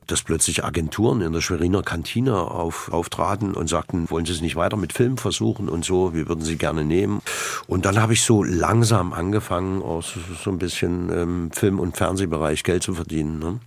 dass 0.06 0.22
plötzlich 0.22 0.64
Agenturen 0.64 1.20
in 1.20 1.34
der 1.34 1.42
Schweriner 1.42 1.82
Kantine 1.82 2.34
auf, 2.34 2.90
auftraten 2.90 3.52
und 3.52 3.68
sagten, 3.68 4.08
wollen 4.08 4.24
Sie 4.24 4.32
es 4.32 4.40
nicht 4.40 4.56
weiter 4.56 4.78
mit 4.78 4.94
Film 4.94 5.18
versuchen 5.18 5.68
und 5.68 5.84
so, 5.84 6.14
wir 6.14 6.28
würden 6.28 6.42
Sie 6.42 6.56
gerne 6.56 6.82
nehmen. 6.82 7.20
Und 7.66 7.84
dann 7.84 8.00
habe 8.00 8.14
ich 8.14 8.22
so 8.22 8.42
langsam 8.42 9.12
angefangen, 9.12 9.82
aus 9.82 10.14
so 10.42 10.48
ein 10.50 10.56
bisschen 10.56 11.10
im 11.10 11.50
Film- 11.52 11.78
und 11.78 11.98
Fernsehbereich 11.98 12.64
Geld 12.64 12.84
zu 12.84 12.94
verdienen. 12.94 13.38
Ne? 13.38 13.60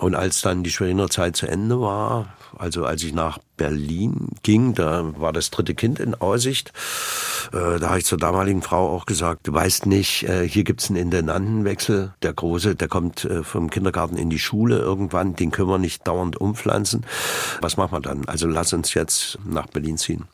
Und 0.00 0.16
als 0.16 0.40
dann 0.40 0.64
die 0.64 0.70
Schweriner 0.70 1.08
Zeit 1.08 1.36
zu 1.36 1.46
Ende 1.46 1.80
war, 1.80 2.34
also 2.58 2.84
als 2.84 3.02
ich 3.02 3.14
nach 3.14 3.38
Berlin 3.56 4.28
ging, 4.42 4.74
da 4.74 5.12
war 5.18 5.32
das 5.32 5.50
dritte 5.50 5.74
Kind 5.74 6.00
in 6.00 6.14
Aussicht. 6.14 6.72
Äh, 7.52 7.78
da 7.78 7.90
habe 7.90 7.98
ich 7.98 8.04
zur 8.04 8.18
damaligen 8.18 8.62
Frau 8.62 8.90
auch 8.94 9.06
gesagt, 9.06 9.46
du 9.46 9.52
weißt 9.52 9.86
nicht, 9.86 10.24
äh, 10.24 10.48
hier 10.48 10.64
gibt's 10.64 10.90
einen 10.90 10.96
Intendantenwechsel. 10.96 12.12
Der 12.22 12.32
Große, 12.32 12.74
der 12.74 12.88
kommt 12.88 13.24
äh, 13.24 13.44
vom 13.44 13.70
Kindergarten 13.70 14.16
in 14.16 14.30
die 14.30 14.38
Schule 14.38 14.78
irgendwann, 14.78 15.36
den 15.36 15.50
können 15.50 15.68
wir 15.68 15.78
nicht 15.78 16.06
dauernd 16.06 16.36
umpflanzen. 16.36 17.06
Was 17.60 17.76
machen 17.76 17.92
wir 17.92 18.00
dann? 18.00 18.26
Also 18.26 18.48
lass 18.48 18.72
uns 18.72 18.94
jetzt 18.94 19.38
nach 19.44 19.66
Berlin 19.66 19.98
ziehen. 19.98 20.24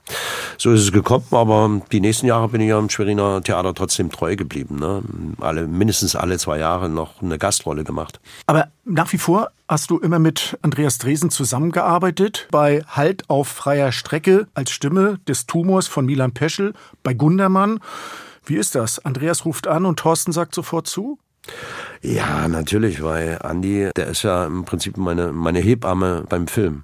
So 0.56 0.72
ist 0.72 0.83
es 0.83 0.92
gekommen, 0.92 1.26
aber 1.30 1.80
die 1.92 2.00
nächsten 2.00 2.26
Jahre 2.26 2.48
bin 2.48 2.61
ich 2.61 2.68
ja 2.68 2.78
im 2.78 2.90
Schweriner 2.90 3.42
Theater 3.42 3.74
trotzdem 3.74 4.11
treu 4.11 4.37
geblieben. 4.37 4.78
Ne? 4.78 5.02
Alle, 5.40 5.66
mindestens 5.66 6.16
alle 6.16 6.38
zwei 6.38 6.59
Jahre 6.59 6.88
noch 6.88 7.22
eine 7.22 7.38
Gastrolle 7.38 7.85
gemacht. 7.85 8.20
Aber 8.46 8.68
nach 8.85 9.12
wie 9.12 9.18
vor 9.18 9.50
hast 9.70 9.88
du 9.90 9.98
immer 9.98 10.18
mit 10.18 10.59
Andreas 10.62 10.98
Dresen 10.98 11.30
zusammengearbeitet 11.30 12.48
bei 12.50 12.83
Halt 12.88 13.30
auf 13.30 13.46
freier 13.46 13.92
Strecke 13.92 14.48
als 14.52 14.72
Stimme 14.72 15.20
des 15.28 15.46
Tumors 15.46 15.87
von 15.87 16.04
Milan 16.04 16.33
Peschel 16.33 16.74
bei 17.04 17.14
Gundermann. 17.14 17.78
Wie 18.44 18.56
ist 18.56 18.74
das? 18.74 18.98
Andreas 18.98 19.44
ruft 19.44 19.68
an 19.68 19.87
und 19.87 20.00
Thorsten 20.00 20.33
sagt 20.33 20.56
sofort 20.56 20.88
zu? 20.88 21.20
Ja, 22.02 22.48
natürlich, 22.48 23.00
weil 23.00 23.38
Andi, 23.42 23.90
der 23.94 24.09
ist 24.09 24.24
ja 24.24 24.44
im 24.44 24.64
Prinzip 24.64 24.96
meine, 24.96 25.33
meine 25.33 25.61
Hebamme 25.61 26.24
beim 26.28 26.48
Film. 26.48 26.83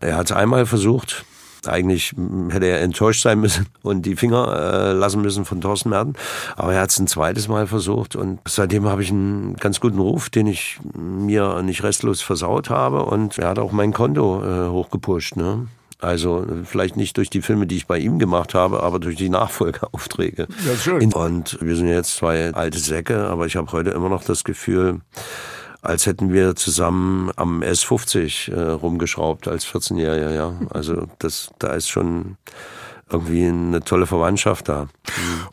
Er 0.00 0.16
hat 0.16 0.30
es 0.30 0.32
einmal 0.32 0.64
versucht, 0.64 1.26
eigentlich 1.68 2.14
hätte 2.50 2.66
er 2.66 2.80
enttäuscht 2.80 3.22
sein 3.22 3.40
müssen 3.40 3.66
und 3.82 4.02
die 4.02 4.16
Finger 4.16 4.52
äh, 4.52 4.92
lassen 4.92 5.22
müssen 5.22 5.44
von 5.44 5.60
Thorsten 5.60 5.90
Merten. 5.90 6.14
Aber 6.56 6.74
er 6.74 6.82
hat 6.82 6.90
es 6.90 6.98
ein 6.98 7.06
zweites 7.06 7.48
Mal 7.48 7.66
versucht 7.66 8.16
und 8.16 8.40
seitdem 8.46 8.86
habe 8.86 9.02
ich 9.02 9.10
einen 9.10 9.56
ganz 9.56 9.80
guten 9.80 9.98
Ruf, 9.98 10.30
den 10.30 10.46
ich 10.46 10.78
mir 10.94 11.62
nicht 11.62 11.82
restlos 11.82 12.22
versaut 12.22 12.70
habe. 12.70 13.04
Und 13.04 13.38
er 13.38 13.48
hat 13.48 13.58
auch 13.58 13.72
mein 13.72 13.92
Konto 13.92 14.42
äh, 14.42 14.68
hochgepusht. 14.68 15.36
Ne? 15.36 15.66
Also 15.98 16.44
vielleicht 16.64 16.96
nicht 16.96 17.16
durch 17.16 17.30
die 17.30 17.40
Filme, 17.40 17.66
die 17.66 17.76
ich 17.76 17.86
bei 17.86 17.98
ihm 17.98 18.18
gemacht 18.18 18.52
habe, 18.54 18.82
aber 18.82 18.98
durch 18.98 19.16
die 19.16 19.30
Nachfolgeaufträge. 19.30 20.46
Ja, 20.66 20.76
schön. 20.76 21.12
Und 21.12 21.58
wir 21.60 21.74
sind 21.74 21.88
jetzt 21.88 22.16
zwei 22.16 22.52
alte 22.52 22.78
Säcke, 22.78 23.26
aber 23.28 23.46
ich 23.46 23.56
habe 23.56 23.72
heute 23.72 23.90
immer 23.90 24.10
noch 24.10 24.22
das 24.22 24.44
Gefühl, 24.44 25.00
als 25.86 26.06
hätten 26.06 26.32
wir 26.32 26.56
zusammen 26.56 27.30
am 27.36 27.62
S50 27.62 28.52
äh, 28.52 28.72
rumgeschraubt 28.72 29.48
als 29.48 29.66
14-Jähriger, 29.66 30.34
ja. 30.34 30.52
Also 30.70 31.06
das, 31.18 31.50
da 31.58 31.72
ist 31.74 31.88
schon 31.88 32.36
irgendwie 33.08 33.46
eine 33.46 33.80
tolle 33.80 34.06
Verwandtschaft 34.06 34.68
da. 34.68 34.88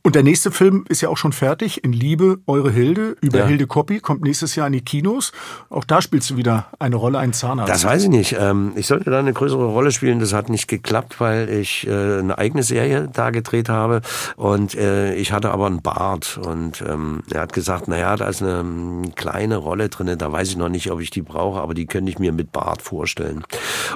Und 0.01 0.15
der 0.15 0.23
nächste 0.23 0.51
Film 0.51 0.85
ist 0.89 1.01
ja 1.01 1.09
auch 1.09 1.17
schon 1.17 1.33
fertig, 1.33 1.83
in 1.83 1.93
Liebe, 1.93 2.39
Eure 2.47 2.71
Hilde, 2.71 3.15
über 3.21 3.39
ja. 3.39 3.45
Hilde 3.45 3.67
Koppi, 3.67 3.99
kommt 3.99 4.23
nächstes 4.23 4.55
Jahr 4.55 4.65
in 4.67 4.73
die 4.73 4.81
Kinos. 4.81 5.31
Auch 5.69 5.83
da 5.83 6.01
spielst 6.01 6.31
du 6.31 6.37
wieder 6.37 6.67
eine 6.79 6.95
Rolle, 6.95 7.19
einen 7.19 7.33
Zahnarzt. 7.33 7.71
Das 7.71 7.85
weiß 7.85 8.03
ich 8.03 8.09
nicht. 8.09 8.35
Ähm, 8.39 8.71
ich 8.75 8.87
sollte 8.87 9.11
da 9.11 9.19
eine 9.19 9.33
größere 9.33 9.65
Rolle 9.65 9.91
spielen. 9.91 10.19
Das 10.19 10.33
hat 10.33 10.49
nicht 10.49 10.67
geklappt, 10.67 11.19
weil 11.19 11.47
ich 11.49 11.85
äh, 11.85 12.19
eine 12.19 12.37
eigene 12.39 12.63
Serie 12.63 13.07
da 13.13 13.29
gedreht 13.29 13.69
habe. 13.69 14.01
Und 14.35 14.73
äh, 14.73 15.13
ich 15.13 15.31
hatte 15.31 15.51
aber 15.51 15.67
einen 15.67 15.83
Bart. 15.83 16.39
Und 16.43 16.83
ähm, 16.87 17.21
er 17.31 17.41
hat 17.41 17.53
gesagt, 17.53 17.87
naja, 17.87 18.15
da 18.15 18.27
ist 18.27 18.41
eine 18.41 18.61
ähm, 18.61 19.13
kleine 19.15 19.57
Rolle 19.57 19.89
drin. 19.89 20.17
Da 20.17 20.31
weiß 20.31 20.49
ich 20.49 20.57
noch 20.57 20.69
nicht, 20.69 20.89
ob 20.89 21.01
ich 21.01 21.11
die 21.11 21.21
brauche, 21.21 21.61
aber 21.61 21.75
die 21.75 21.85
könnte 21.85 22.11
ich 22.11 22.17
mir 22.17 22.31
mit 22.33 22.51
Bart 22.51 22.81
vorstellen. 22.81 23.43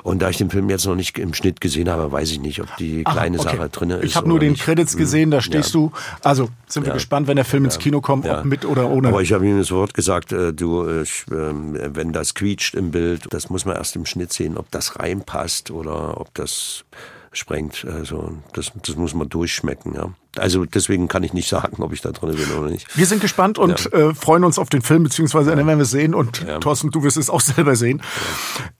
Und 0.04 0.22
da 0.22 0.30
ich 0.30 0.38
den 0.38 0.52
Film 0.52 0.70
jetzt 0.70 0.86
noch 0.86 0.96
nicht 0.96 1.18
im 1.18 1.34
Schnitt 1.34 1.60
gesehen 1.60 1.90
habe, 1.90 2.12
weiß 2.12 2.32
ich 2.32 2.40
nicht, 2.40 2.62
ob 2.62 2.76
die 2.78 3.04
kleine 3.04 3.38
Ach, 3.40 3.42
okay. 3.42 3.47
Sache 3.50 3.70
drin 3.70 3.90
ist. 3.92 4.04
Ich 4.04 4.16
habe 4.16 4.28
nur 4.28 4.40
den 4.40 4.52
nicht. 4.52 4.64
Credits 4.64 4.94
hm. 4.94 5.00
gesehen, 5.00 5.32
da 5.32 5.42
stehst 5.42 5.74
ja. 5.74 5.80
du. 5.80 5.92
Also 6.24 6.50
sind 6.68 6.84
wir 6.84 6.90
ja. 6.90 6.94
gespannt, 6.94 7.28
wenn 7.28 7.36
der 7.36 7.46
Film 7.46 7.66
ins 7.66 7.80
Kino 7.80 8.02
kommt, 8.02 8.28
ob 8.28 8.46
mit 8.46 8.66
oder 8.66 8.90
ohne. 8.90 9.08
Aber 9.10 9.22
ich 9.22 9.34
habe 9.34 9.48
ihm 9.48 9.58
das 9.58 9.72
Wort 9.72 9.94
gesagt, 9.94 10.32
äh, 10.32 10.54
du, 10.54 11.02
ich, 11.02 11.26
äh, 11.32 11.34
wenn 11.34 12.14
das 12.14 12.34
quietscht 12.34 12.76
im 12.76 12.92
Bild, 12.92 13.28
das 13.30 13.50
muss 13.50 13.66
man 13.66 13.76
erst 13.76 13.96
im 13.96 14.06
Schnitt 14.06 14.34
sehen, 14.34 14.58
ob 14.58 14.70
das 14.72 15.00
reinpasst 15.00 15.72
oder 15.72 16.20
ob 16.20 16.34
das 16.34 16.86
sprengt. 17.38 17.86
Also 17.86 18.34
das, 18.54 18.72
das 18.86 18.96
muss 18.96 19.14
man 19.14 19.30
durchschmecken. 19.30 19.94
Ja. 19.96 20.10
Also 20.36 20.66
deswegen 20.66 21.08
kann 21.08 21.24
ich 21.24 21.34
nicht 21.34 21.48
sagen, 21.50 21.82
ob 21.82 21.94
ich 21.94 22.02
da 22.02 22.12
drin 22.12 22.36
bin 22.36 22.52
oder 22.58 22.70
nicht. 22.70 22.98
Wir 22.98 23.06
sind 23.06 23.22
gespannt 23.22 23.58
und 23.58 23.90
ja. 23.92 24.10
äh, 24.10 24.16
freuen 24.16 24.44
uns 24.44 24.60
auf 24.60 24.70
den 24.70 24.82
Film, 24.82 25.04
beziehungsweise 25.04 25.52
ja. 25.52 25.58
werden 25.58 25.68
wir 25.68 25.80
es 25.80 25.92
sehen. 25.92 26.14
Und 26.14 26.44
ja. 26.46 26.60
Thorsten, 26.60 26.92
du 26.92 27.04
wirst 27.04 27.18
es 27.18 27.30
auch 27.30 27.42
selber 27.42 27.76
sehen. 27.76 28.02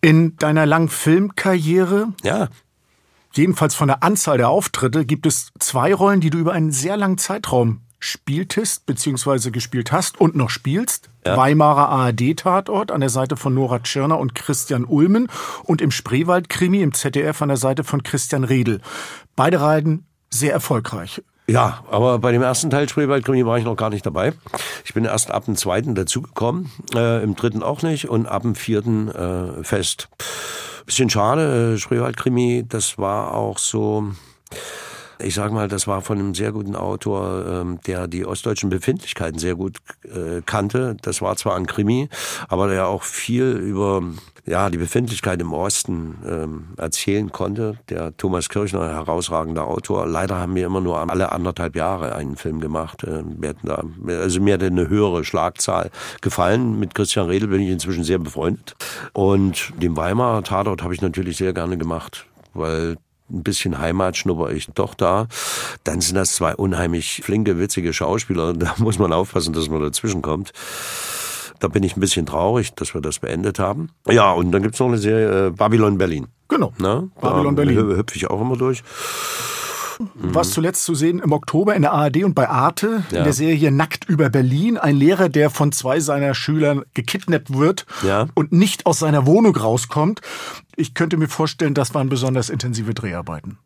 In 0.02 0.36
deiner 0.38 0.66
langen 0.66 0.90
Filmkarriere 0.90 2.10
ja 2.24 2.50
jedenfalls 3.34 3.76
von 3.76 3.88
der 3.88 4.04
Anzahl 4.04 4.38
der 4.38 4.50
Auftritte, 4.50 5.06
gibt 5.06 5.26
es 5.26 5.52
zwei 5.60 5.94
Rollen, 5.94 6.22
die 6.22 6.30
du 6.30 6.38
über 6.38 6.54
einen 6.54 6.72
sehr 6.72 6.98
langen 6.98 7.18
Zeitraum 7.18 7.82
spieltest 8.00 8.86
bzw. 8.86 9.52
gespielt 9.52 9.92
hast 9.92 10.20
und 10.22 10.36
noch 10.36 10.50
spielst. 10.50 11.10
Ja. 11.26 11.36
Weimarer 11.36 11.90
ARD-Tatort 11.90 12.92
an 12.92 13.02
der 13.02 13.10
Seite 13.10 13.36
von 13.36 13.54
Nora 13.54 13.80
Tschirner 13.80 14.20
und 14.20 14.36
Christian 14.36 14.86
Ulmen 14.86 15.28
und 15.64 15.82
im 15.82 15.92
Spreewald-Krimi 15.92 16.82
im 16.82 16.94
ZDF 16.94 17.42
an 17.42 17.50
der 17.50 17.58
Seite 17.58 17.84
von 17.84 18.04
Christian 18.04 18.44
Redl. 18.44 18.82
Beide 19.36 19.62
Reihen 19.62 20.06
sehr 20.30 20.54
erfolgreich. 20.54 21.22
Ja, 21.50 21.84
aber 21.90 22.20
bei 22.20 22.34
dem 22.34 22.42
ersten 22.42 22.70
Teil 22.70 22.90
Spreewaldkrimi 22.90 23.46
war 23.46 23.58
ich 23.58 23.64
noch 23.64 23.78
gar 23.78 23.90
nicht 23.90 24.06
dabei. 24.06 24.34
Ich 24.84 24.94
bin 24.94 25.06
erst 25.06 25.32
ab 25.32 25.46
dem 25.46 25.56
zweiten 25.56 25.96
dazugekommen, 25.96 26.70
äh, 26.94 27.24
im 27.24 27.36
dritten 27.36 27.64
auch 27.64 27.82
nicht 27.84 28.10
und 28.10 28.26
ab 28.26 28.42
dem 28.42 28.54
vierten 28.54 29.08
äh, 29.08 29.64
fest. 29.64 30.10
Bisschen 30.88 31.10
schade, 31.10 31.74
äh, 31.74 31.78
Spreewaldkrimi, 31.78 32.64
das 32.66 32.98
war 32.98 33.34
auch 33.34 33.58
so 33.58 34.14
ich 35.20 35.36
sage 35.36 35.54
mal, 35.54 35.68
das 35.68 35.88
war 35.88 36.02
von 36.02 36.20
einem 36.20 36.36
sehr 36.36 36.52
guten 36.52 36.76
Autor, 36.76 37.46
ähm, 37.48 37.80
der 37.88 38.08
die 38.08 38.26
ostdeutschen 38.26 38.70
Befindlichkeiten 38.70 39.40
sehr 39.40 39.56
gut 39.56 39.78
äh, 40.04 40.42
kannte. 40.46 40.98
Das 41.02 41.22
war 41.22 41.36
zwar 41.36 41.56
ein 41.56 41.68
Krimi, 41.68 42.10
aber 42.48 42.68
der 42.68 42.88
auch 42.88 43.04
viel 43.04 43.52
über 43.52 44.02
ja, 44.46 44.70
die 44.70 44.78
Befindlichkeit 44.78 45.42
im 45.42 45.52
Osten 45.52 46.16
ähm, 46.26 46.68
erzählen 46.78 47.32
konnte. 47.32 47.78
Der 47.90 48.16
Thomas 48.16 48.48
Kirchner, 48.48 48.90
herausragender 48.90 49.68
Autor. 49.68 50.08
Leider 50.08 50.38
haben 50.38 50.56
wir 50.56 50.66
immer 50.66 50.80
nur 50.80 50.98
alle 50.98 51.32
anderthalb 51.34 51.76
Jahre 51.76 52.16
einen 52.16 52.38
Film 52.38 52.62
gemacht. 52.62 53.04
Äh, 53.04 53.24
wir 53.26 53.50
hatten 53.50 53.68
da, 53.68 53.84
also 54.08 54.40
mir 54.40 54.54
hat 54.54 54.64
eine 54.64 54.88
höhere 54.88 55.26
Schlagzahl 55.26 55.92
gefallen. 56.22 56.80
Mit 56.80 56.96
Christian 56.96 57.28
Redl 57.28 57.48
bin 57.48 57.62
ich 57.62 57.70
inzwischen 57.70 58.06
sehr 58.06 58.20
befreundet. 58.20 58.76
Und 59.12 59.74
dem 59.82 59.98
Weimarer 59.98 60.44
Tatort 60.44 60.82
habe 60.82 60.94
ich 60.94 61.02
natürlich 61.02 61.38
sehr 61.38 61.54
gerne 61.54 61.78
gemacht, 61.78 62.26
weil 62.54 62.96
ein 63.30 63.44
bisschen 63.44 63.78
Heimat 63.78 64.18
schnupper 64.18 64.52
ich 64.52 64.68
doch 64.74 64.94
da. 64.94 65.28
Dann 65.84 66.02
sind 66.02 66.16
das 66.16 66.34
zwei 66.34 66.56
unheimlich 66.56 67.22
flinke, 67.24 67.60
witzige 67.60 67.94
Schauspieler. 67.94 68.54
Da 68.54 68.76
muss 68.78 69.00
man 69.00 69.14
aufpassen, 69.14 69.54
dass 69.54 69.70
man 69.70 69.82
dazwischen 69.82 70.22
kommt. 70.22 70.54
Da 71.60 71.68
bin 71.68 71.84
ich 71.84 71.98
ein 71.98 72.00
bisschen 72.00 72.26
traurig, 72.26 72.74
dass 72.76 72.94
wir 72.94 73.02
das 73.02 73.20
beendet 73.20 73.58
haben. 73.58 73.90
Ja, 74.08 74.32
und 74.32 74.52
dann 74.52 74.62
gibt's 74.62 74.80
noch 74.80 74.88
eine 74.88 75.00
Serie, 75.00 75.48
äh, 75.48 75.50
Babylon 75.50 75.98
Berlin. 75.98 76.28
Genau. 76.50 76.72
Na? 76.78 77.08
Babylon 77.20 77.56
da 77.56 77.64
Berlin. 77.64 77.98
Hüpfe 77.98 78.16
ich 78.16 78.30
auch 78.30 78.40
immer 78.40 78.56
durch. 78.56 78.84
Was 80.16 80.52
zuletzt 80.52 80.84
zu 80.84 80.96
sehen 80.96 81.20
im 81.20 81.32
Oktober 81.32 81.76
in 81.76 81.82
der 81.82 81.94
ARD 81.94 82.24
und 82.24 82.34
bei 82.34 82.50
Arte 82.50 83.04
ja. 83.12 83.20
in 83.20 83.24
der 83.24 83.34
Serie 83.34 83.72
Nackt 83.72 84.06
über 84.10 84.30
Berlin. 84.30 84.78
Ein 84.78 84.96
Lehrer, 84.96 85.30
der 85.30 85.50
von 85.50 85.72
zwei 85.72 86.00
seiner 86.00 86.34
Schülern 86.34 86.84
gekidnappt 86.94 87.54
wird 87.54 87.86
ja. 88.04 88.28
und 88.34 88.52
nicht 88.52 88.86
aus 88.86 89.00
seiner 89.00 89.26
Wohnung 89.26 89.56
rauskommt. 89.56 90.22
Ich 90.76 90.94
könnte 90.94 91.18
mir 91.18 91.28
vorstellen, 91.28 91.74
das 91.74 91.94
waren 91.94 92.10
besonders 92.10 92.50
intensive 92.50 92.94
Dreharbeiten. 92.94 93.58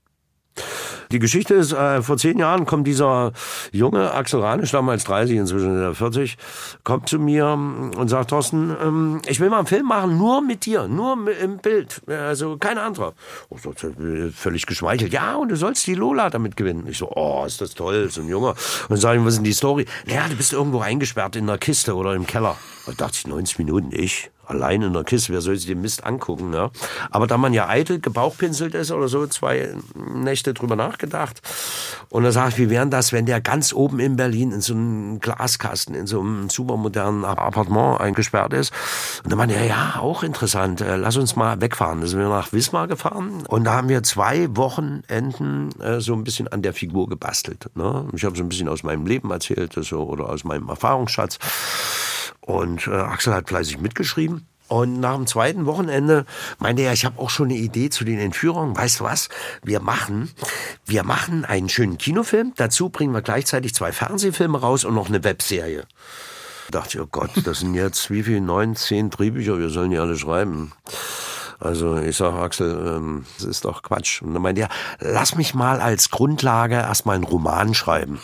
Die 1.11 1.19
Geschichte 1.19 1.55
ist, 1.55 1.73
äh, 1.73 2.01
vor 2.01 2.17
zehn 2.17 2.39
Jahren 2.39 2.65
kommt 2.65 2.87
dieser 2.87 3.33
junge 3.71 4.13
Axel 4.13 4.39
Ranisch, 4.39 4.71
damals 4.71 5.03
30, 5.03 5.37
inzwischen 5.37 5.93
40, 5.93 6.37
kommt 6.83 7.09
zu 7.09 7.19
mir 7.19 7.47
und 7.47 8.07
sagt, 8.07 8.29
Thorsten, 8.29 8.75
ähm, 8.81 9.21
ich 9.27 9.39
will 9.39 9.49
mal 9.49 9.59
einen 9.59 9.67
Film 9.67 9.87
machen, 9.87 10.17
nur 10.17 10.41
mit 10.41 10.65
dir, 10.65 10.87
nur 10.87 11.17
im 11.41 11.57
Bild, 11.57 12.01
also 12.07 12.57
kein 12.57 12.77
anderer. 12.77 13.13
Und 13.49 13.61
so, 13.61 13.73
völlig 14.33 14.65
geschmeichelt, 14.65 15.11
ja, 15.11 15.35
und 15.35 15.49
du 15.49 15.57
sollst 15.57 15.85
die 15.87 15.95
Lola 15.95 16.29
damit 16.29 16.55
gewinnen. 16.55 16.85
Ich 16.87 16.97
so, 16.97 17.11
oh, 17.13 17.43
ist 17.45 17.59
das 17.59 17.73
toll, 17.73 18.09
so 18.09 18.21
ein 18.21 18.29
Junger. 18.29 18.55
Und 18.87 18.97
sage 18.97 19.19
ich, 19.19 19.25
was 19.25 19.33
ist 19.33 19.37
denn 19.39 19.43
die 19.43 19.53
Story? 19.53 19.85
Naja, 20.07 20.27
du 20.29 20.35
bist 20.35 20.53
irgendwo 20.53 20.79
eingesperrt 20.79 21.35
in 21.35 21.49
einer 21.49 21.57
Kiste 21.57 21.95
oder 21.95 22.13
im 22.13 22.25
Keller. 22.25 22.55
Da 22.85 22.93
dachte 22.93 23.17
ich, 23.17 23.27
90 23.27 23.59
Minuten, 23.59 23.89
ich 23.91 24.31
allein 24.51 24.81
in 24.81 24.93
der 24.93 25.03
Kiste, 25.03 25.33
wer 25.33 25.41
soll 25.41 25.55
sich 25.55 25.67
den 25.67 25.81
Mist 25.81 26.05
angucken? 26.05 26.49
Ne? 26.49 26.69
Aber 27.09 27.25
da 27.27 27.37
man 27.37 27.53
ja 27.53 27.67
eitel 27.67 27.99
gebauchpinselt 27.99 28.75
ist 28.75 28.91
oder 28.91 29.07
so, 29.07 29.25
zwei 29.27 29.73
Nächte 29.95 30.53
drüber 30.53 30.75
nachgedacht. 30.75 31.41
Und 32.09 32.23
dann 32.23 32.31
sage 32.31 32.49
ich, 32.49 32.57
wie 32.57 32.69
wäre 32.69 32.87
das, 32.87 33.13
wenn 33.13 33.25
der 33.25 33.41
ganz 33.41 33.73
oben 33.73 33.99
in 33.99 34.17
Berlin 34.17 34.51
in 34.51 34.61
so 34.61 34.73
einem 34.73 35.19
Glaskasten, 35.19 35.95
in 35.95 36.07
so 36.07 36.19
einem 36.19 36.49
supermodernen 36.49 37.23
Appartement 37.23 38.01
eingesperrt 38.01 38.53
ist? 38.53 38.73
Und 39.23 39.31
dann 39.31 39.37
meinte 39.37 39.55
er, 39.55 39.65
ja, 39.65 39.95
auch 39.99 40.23
interessant, 40.23 40.81
äh, 40.81 40.97
lass 40.97 41.15
uns 41.17 41.35
mal 41.35 41.61
wegfahren. 41.61 42.01
Da 42.01 42.07
sind 42.07 42.19
wir 42.19 42.27
nach 42.27 42.51
Wismar 42.51 42.87
gefahren 42.87 43.43
und 43.47 43.63
da 43.63 43.73
haben 43.73 43.89
wir 43.89 44.03
zwei 44.03 44.55
Wochenenden 44.55 45.69
äh, 45.79 46.01
so 46.01 46.13
ein 46.13 46.23
bisschen 46.23 46.47
an 46.49 46.61
der 46.61 46.73
Figur 46.73 47.07
gebastelt. 47.07 47.69
Ne? 47.75 48.07
Ich 48.13 48.25
habe 48.25 48.35
so 48.35 48.43
ein 48.43 48.49
bisschen 48.49 48.67
aus 48.67 48.83
meinem 48.83 49.05
Leben 49.05 49.31
erzählt 49.31 49.73
so, 49.81 50.03
oder 50.03 50.29
aus 50.29 50.43
meinem 50.43 50.67
Erfahrungsschatz. 50.67 51.39
Und 52.41 52.87
äh, 52.87 52.91
Axel 52.91 53.33
hat 53.33 53.49
fleißig 53.49 53.79
mitgeschrieben. 53.79 54.47
Und 54.67 55.01
nach 55.01 55.15
dem 55.15 55.27
zweiten 55.27 55.65
Wochenende 55.65 56.25
meinte 56.57 56.83
er, 56.83 56.93
ich 56.93 57.03
habe 57.03 57.19
auch 57.19 57.29
schon 57.29 57.49
eine 57.49 57.57
Idee 57.57 57.89
zu 57.89 58.05
den 58.05 58.19
Entführungen. 58.19 58.75
Weißt 58.75 59.01
du 59.01 59.03
was? 59.03 59.27
Wir 59.63 59.81
machen, 59.81 60.31
wir 60.85 61.03
machen 61.03 61.43
einen 61.43 61.67
schönen 61.67 61.97
Kinofilm. 61.97 62.53
Dazu 62.55 62.87
bringen 62.87 63.13
wir 63.13 63.21
gleichzeitig 63.21 63.75
zwei 63.75 63.91
Fernsehfilme 63.91 64.61
raus 64.61 64.85
und 64.85 64.95
noch 64.95 65.09
eine 65.09 65.25
Webserie. 65.25 65.85
Da 66.69 66.79
dachte 66.79 66.97
ich, 66.97 67.03
oh 67.03 67.07
Gott, 67.11 67.31
das 67.43 67.59
sind 67.59 67.73
jetzt 67.73 68.09
wie 68.11 68.23
viel? 68.23 68.39
Neun, 68.39 68.77
zehn 68.77 69.09
Drehbücher, 69.09 69.59
wir 69.59 69.69
sollen 69.69 69.91
die 69.91 69.97
alle 69.97 70.17
schreiben. 70.17 70.71
Also 71.61 71.97
ich 71.97 72.17
sage, 72.17 72.39
Axel, 72.39 72.95
ähm, 72.97 73.25
das 73.37 73.45
ist 73.45 73.65
doch 73.65 73.83
Quatsch. 73.83 74.23
Und 74.23 74.33
dann 74.33 74.41
meinte 74.41 74.61
er, 74.61 74.69
lass 74.99 75.35
mich 75.35 75.53
mal 75.53 75.79
als 75.79 76.09
Grundlage 76.09 76.73
erstmal 76.73 77.15
einen 77.15 77.23
Roman 77.23 77.75
schreiben. 77.75 78.19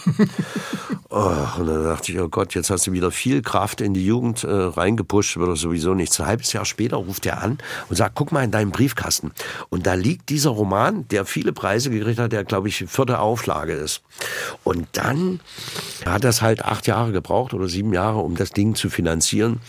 oh, 1.09 1.35
und 1.59 1.67
dann 1.67 1.83
dachte 1.83 2.11
ich, 2.11 2.19
oh 2.19 2.29
Gott, 2.29 2.55
jetzt 2.55 2.71
hast 2.71 2.87
du 2.87 2.93
wieder 2.93 3.11
viel 3.11 3.43
Kraft 3.43 3.79
in 3.79 3.93
die 3.93 4.05
Jugend 4.05 4.43
äh, 4.43 4.49
reingepusht, 4.49 5.37
wird 5.37 5.49
er 5.49 5.55
sowieso 5.55 5.93
nichts. 5.93 6.19
Ein 6.19 6.25
halbes 6.25 6.51
Jahr 6.51 6.65
später 6.65 6.97
ruft 6.97 7.27
er 7.27 7.43
an 7.43 7.59
und 7.89 7.95
sagt, 7.95 8.15
guck 8.15 8.31
mal 8.31 8.43
in 8.43 8.49
deinem 8.49 8.71
Briefkasten. 8.71 9.31
Und 9.69 9.85
da 9.85 9.93
liegt 9.93 10.29
dieser 10.29 10.49
Roman, 10.49 11.07
der 11.09 11.25
viele 11.25 11.53
Preise 11.53 11.91
gekriegt 11.91 12.17
hat, 12.17 12.31
der, 12.31 12.43
glaube 12.43 12.69
ich, 12.69 12.85
vierte 12.87 13.19
Auflage 13.19 13.73
ist. 13.73 14.01
Und 14.63 14.87
dann 14.93 15.41
hat 16.07 16.23
das 16.23 16.41
halt 16.41 16.65
acht 16.65 16.87
Jahre 16.87 17.11
gebraucht 17.11 17.53
oder 17.53 17.67
sieben 17.67 17.93
Jahre, 17.93 18.17
um 18.17 18.35
das 18.35 18.49
Ding 18.49 18.73
zu 18.73 18.89
finanzieren. 18.89 19.59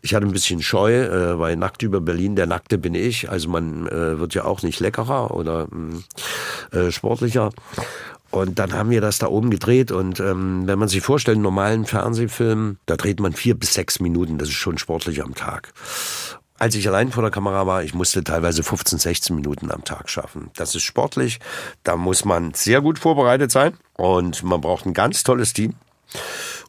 Ich 0.00 0.12
hatte 0.12 0.26
ein 0.26 0.32
bisschen 0.32 0.60
Scheu, 0.60 1.02
äh, 1.02 1.38
weil 1.38 1.54
nackt 1.54 1.82
über 1.82 2.00
Berlin, 2.00 2.34
der 2.34 2.48
Nackte 2.48 2.78
bin 2.78 2.96
ich 2.96 3.11
nicht. 3.12 3.28
Also 3.28 3.48
man 3.50 3.86
äh, 3.88 4.18
wird 4.18 4.34
ja 4.34 4.44
auch 4.44 4.62
nicht 4.62 4.80
leckerer 4.80 5.32
oder 5.32 5.66
mm, 5.66 6.04
äh, 6.72 6.90
sportlicher. 6.90 7.50
Und 8.30 8.58
dann 8.58 8.72
haben 8.72 8.88
wir 8.88 9.02
das 9.02 9.18
da 9.18 9.26
oben 9.26 9.50
gedreht 9.50 9.90
und 9.92 10.18
ähm, 10.18 10.62
wenn 10.66 10.78
man 10.78 10.88
sich 10.88 11.02
vorstellt, 11.02 11.36
einen 11.36 11.42
normalen 11.42 11.84
Fernsehfilm, 11.84 12.78
da 12.86 12.96
dreht 12.96 13.20
man 13.20 13.34
vier 13.34 13.54
bis 13.54 13.74
sechs 13.74 14.00
Minuten, 14.00 14.38
das 14.38 14.48
ist 14.48 14.54
schon 14.54 14.78
sportlich 14.78 15.22
am 15.22 15.34
Tag. 15.34 15.74
Als 16.58 16.74
ich 16.74 16.88
allein 16.88 17.12
vor 17.12 17.22
der 17.22 17.30
Kamera 17.30 17.66
war, 17.66 17.82
ich 17.82 17.92
musste 17.92 18.24
teilweise 18.24 18.62
15, 18.62 18.98
16 18.98 19.36
Minuten 19.36 19.70
am 19.70 19.84
Tag 19.84 20.08
schaffen. 20.08 20.50
Das 20.56 20.74
ist 20.74 20.84
sportlich, 20.84 21.40
da 21.84 21.98
muss 21.98 22.24
man 22.24 22.54
sehr 22.54 22.80
gut 22.80 22.98
vorbereitet 22.98 23.50
sein 23.50 23.74
und 23.98 24.42
man 24.42 24.62
braucht 24.62 24.86
ein 24.86 24.94
ganz 24.94 25.24
tolles 25.24 25.52
Team. 25.52 25.74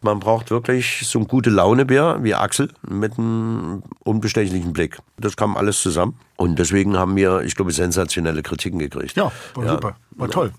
Man 0.04 0.20
braucht 0.20 0.52
wirklich 0.52 1.02
so 1.08 1.20
ein 1.20 1.28
gute 1.28 1.50
Launebär 1.50 2.20
wie 2.22 2.36
Axel 2.36 2.70
mit 2.88 3.18
einem 3.18 3.84
unbestechlichen 4.04 4.74
Blick. 4.74 4.98
Das 5.18 5.38
kam 5.38 5.56
alles 5.58 5.82
zusammen. 5.82 6.20
Und 6.36 6.60
deswegen 6.60 6.98
haben 6.98 7.16
wir, 7.16 7.42
ich 7.42 7.56
glaube, 7.56 7.72
sensationelle 7.72 8.44
Kritiken 8.44 8.80
gekriegt. 8.80 9.16
Ja, 9.16 9.32
war 9.56 9.66
ja. 9.66 9.72
super. 9.72 9.96
War 10.12 10.30
toll. 10.30 10.52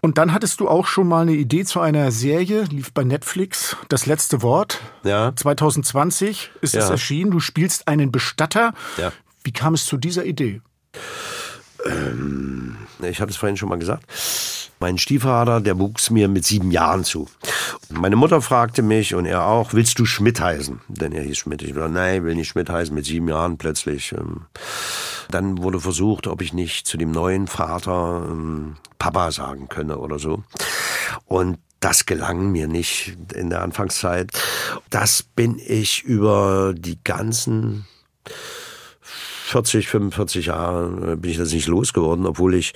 Und 0.00 0.18
dann 0.18 0.32
hattest 0.32 0.58
du 0.58 0.68
auch 0.68 0.86
schon 0.86 1.06
mal 1.06 1.22
eine 1.22 1.34
Idee 1.34 1.64
zu 1.64 1.78
einer 1.78 2.10
Serie, 2.10 2.64
lief 2.64 2.92
bei 2.92 3.04
Netflix, 3.04 3.76
Das 3.88 4.06
letzte 4.06 4.42
Wort. 4.42 4.80
Ja. 5.04 5.32
2020 5.36 6.50
ist 6.60 6.74
ja. 6.74 6.80
es 6.80 6.90
erschienen. 6.90 7.30
Du 7.30 7.38
spielst 7.38 7.86
einen 7.86 8.10
Bestatter. 8.10 8.74
Ja. 8.96 9.12
Wie 9.44 9.52
kam 9.52 9.74
es 9.74 9.86
zu 9.86 9.96
dieser 9.96 10.24
Idee? 10.24 10.60
Ähm, 11.86 12.78
ich 13.02 13.20
habe 13.20 13.30
es 13.30 13.36
vorhin 13.36 13.56
schon 13.56 13.68
mal 13.68 13.78
gesagt. 13.78 14.04
Mein 14.82 14.98
Stiefvater, 14.98 15.60
der 15.60 15.78
wuchs 15.78 16.10
mir 16.10 16.26
mit 16.26 16.44
sieben 16.44 16.72
Jahren 16.72 17.04
zu. 17.04 17.28
Meine 17.88 18.16
Mutter 18.16 18.42
fragte 18.42 18.82
mich 18.82 19.14
und 19.14 19.26
er 19.26 19.46
auch, 19.46 19.74
willst 19.74 19.96
du 20.00 20.04
Schmidt 20.04 20.40
heißen? 20.40 20.80
Denn 20.88 21.12
er 21.12 21.22
hieß 21.22 21.38
Schmidt. 21.38 21.62
Ich 21.62 21.72
sagte, 21.72 21.88
nein, 21.88 22.24
will 22.24 22.34
nicht 22.34 22.48
Schmidt 22.48 22.68
heißen, 22.68 22.92
mit 22.92 23.04
sieben 23.04 23.28
Jahren 23.28 23.58
plötzlich. 23.58 24.10
Ähm. 24.10 24.46
Dann 25.30 25.62
wurde 25.62 25.78
versucht, 25.78 26.26
ob 26.26 26.42
ich 26.42 26.52
nicht 26.52 26.88
zu 26.88 26.96
dem 26.96 27.12
neuen 27.12 27.46
Vater 27.46 28.26
ähm, 28.28 28.74
Papa 28.98 29.30
sagen 29.30 29.68
könne 29.68 29.98
oder 29.98 30.18
so. 30.18 30.42
Und 31.26 31.58
das 31.78 32.04
gelang 32.04 32.50
mir 32.50 32.66
nicht 32.66 33.16
in 33.34 33.50
der 33.50 33.62
Anfangszeit. 33.62 34.32
Das 34.90 35.22
bin 35.22 35.60
ich 35.64 36.02
über 36.02 36.74
die 36.76 36.98
ganzen 37.04 37.86
40, 39.52 39.86
45 39.86 40.46
Jahre 40.46 41.16
bin 41.18 41.30
ich 41.30 41.36
das 41.36 41.52
nicht 41.52 41.68
losgeworden, 41.68 42.26
obwohl 42.26 42.54
ich, 42.54 42.72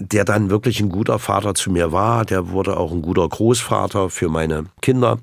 der 0.00 0.24
dann 0.24 0.50
wirklich 0.50 0.80
ein 0.80 0.88
guter 0.88 1.20
Vater 1.20 1.54
zu 1.54 1.70
mir 1.70 1.92
war, 1.92 2.24
der 2.24 2.50
wurde 2.50 2.76
auch 2.76 2.90
ein 2.90 3.02
guter 3.02 3.28
Großvater 3.28 4.10
für 4.10 4.28
meine 4.28 4.66
Kinder 4.82 5.18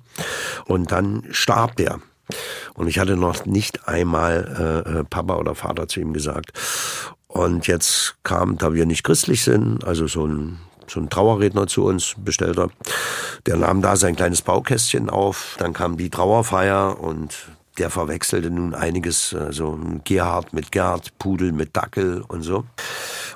und 0.65 0.93
dann 0.93 1.23
starb 1.31 1.75
der. 1.75 1.99
Und 2.75 2.87
ich 2.87 2.97
hatte 2.97 3.17
noch 3.17 3.45
nicht 3.45 3.89
einmal 3.89 4.83
äh, 4.87 4.99
äh 4.99 5.03
Papa 5.03 5.35
oder 5.35 5.53
Vater 5.53 5.89
zu 5.89 5.99
ihm 5.99 6.13
gesagt. 6.13 6.53
Und 7.27 7.67
jetzt 7.67 8.15
kam, 8.23 8.57
da 8.57 8.73
wir 8.73 8.85
nicht 8.85 9.03
christlich 9.03 9.43
sind, 9.43 9.83
also 9.83 10.07
so 10.07 10.25
ein 10.25 10.59
so 10.87 10.99
ein 10.99 11.09
Trauerredner 11.09 11.67
zu 11.67 11.85
uns, 11.85 12.15
bestellter, 12.17 12.69
der 13.45 13.55
nahm 13.55 13.81
da 13.81 13.95
sein 13.95 14.15
kleines 14.15 14.41
Baukästchen 14.41 15.09
auf, 15.09 15.55
dann 15.57 15.73
kam 15.73 15.97
die 15.97 16.09
Trauerfeier 16.09 16.99
und 16.99 17.33
der 17.77 17.89
verwechselte 17.89 18.51
nun 18.51 18.75
einiges, 18.75 19.29
so 19.29 19.39
also 19.39 19.79
Gerhard 20.03 20.53
mit 20.53 20.71
Gerd, 20.71 21.17
Pudel 21.17 21.51
mit 21.51 21.75
Dackel 21.75 22.23
und 22.27 22.43
so. 22.43 22.65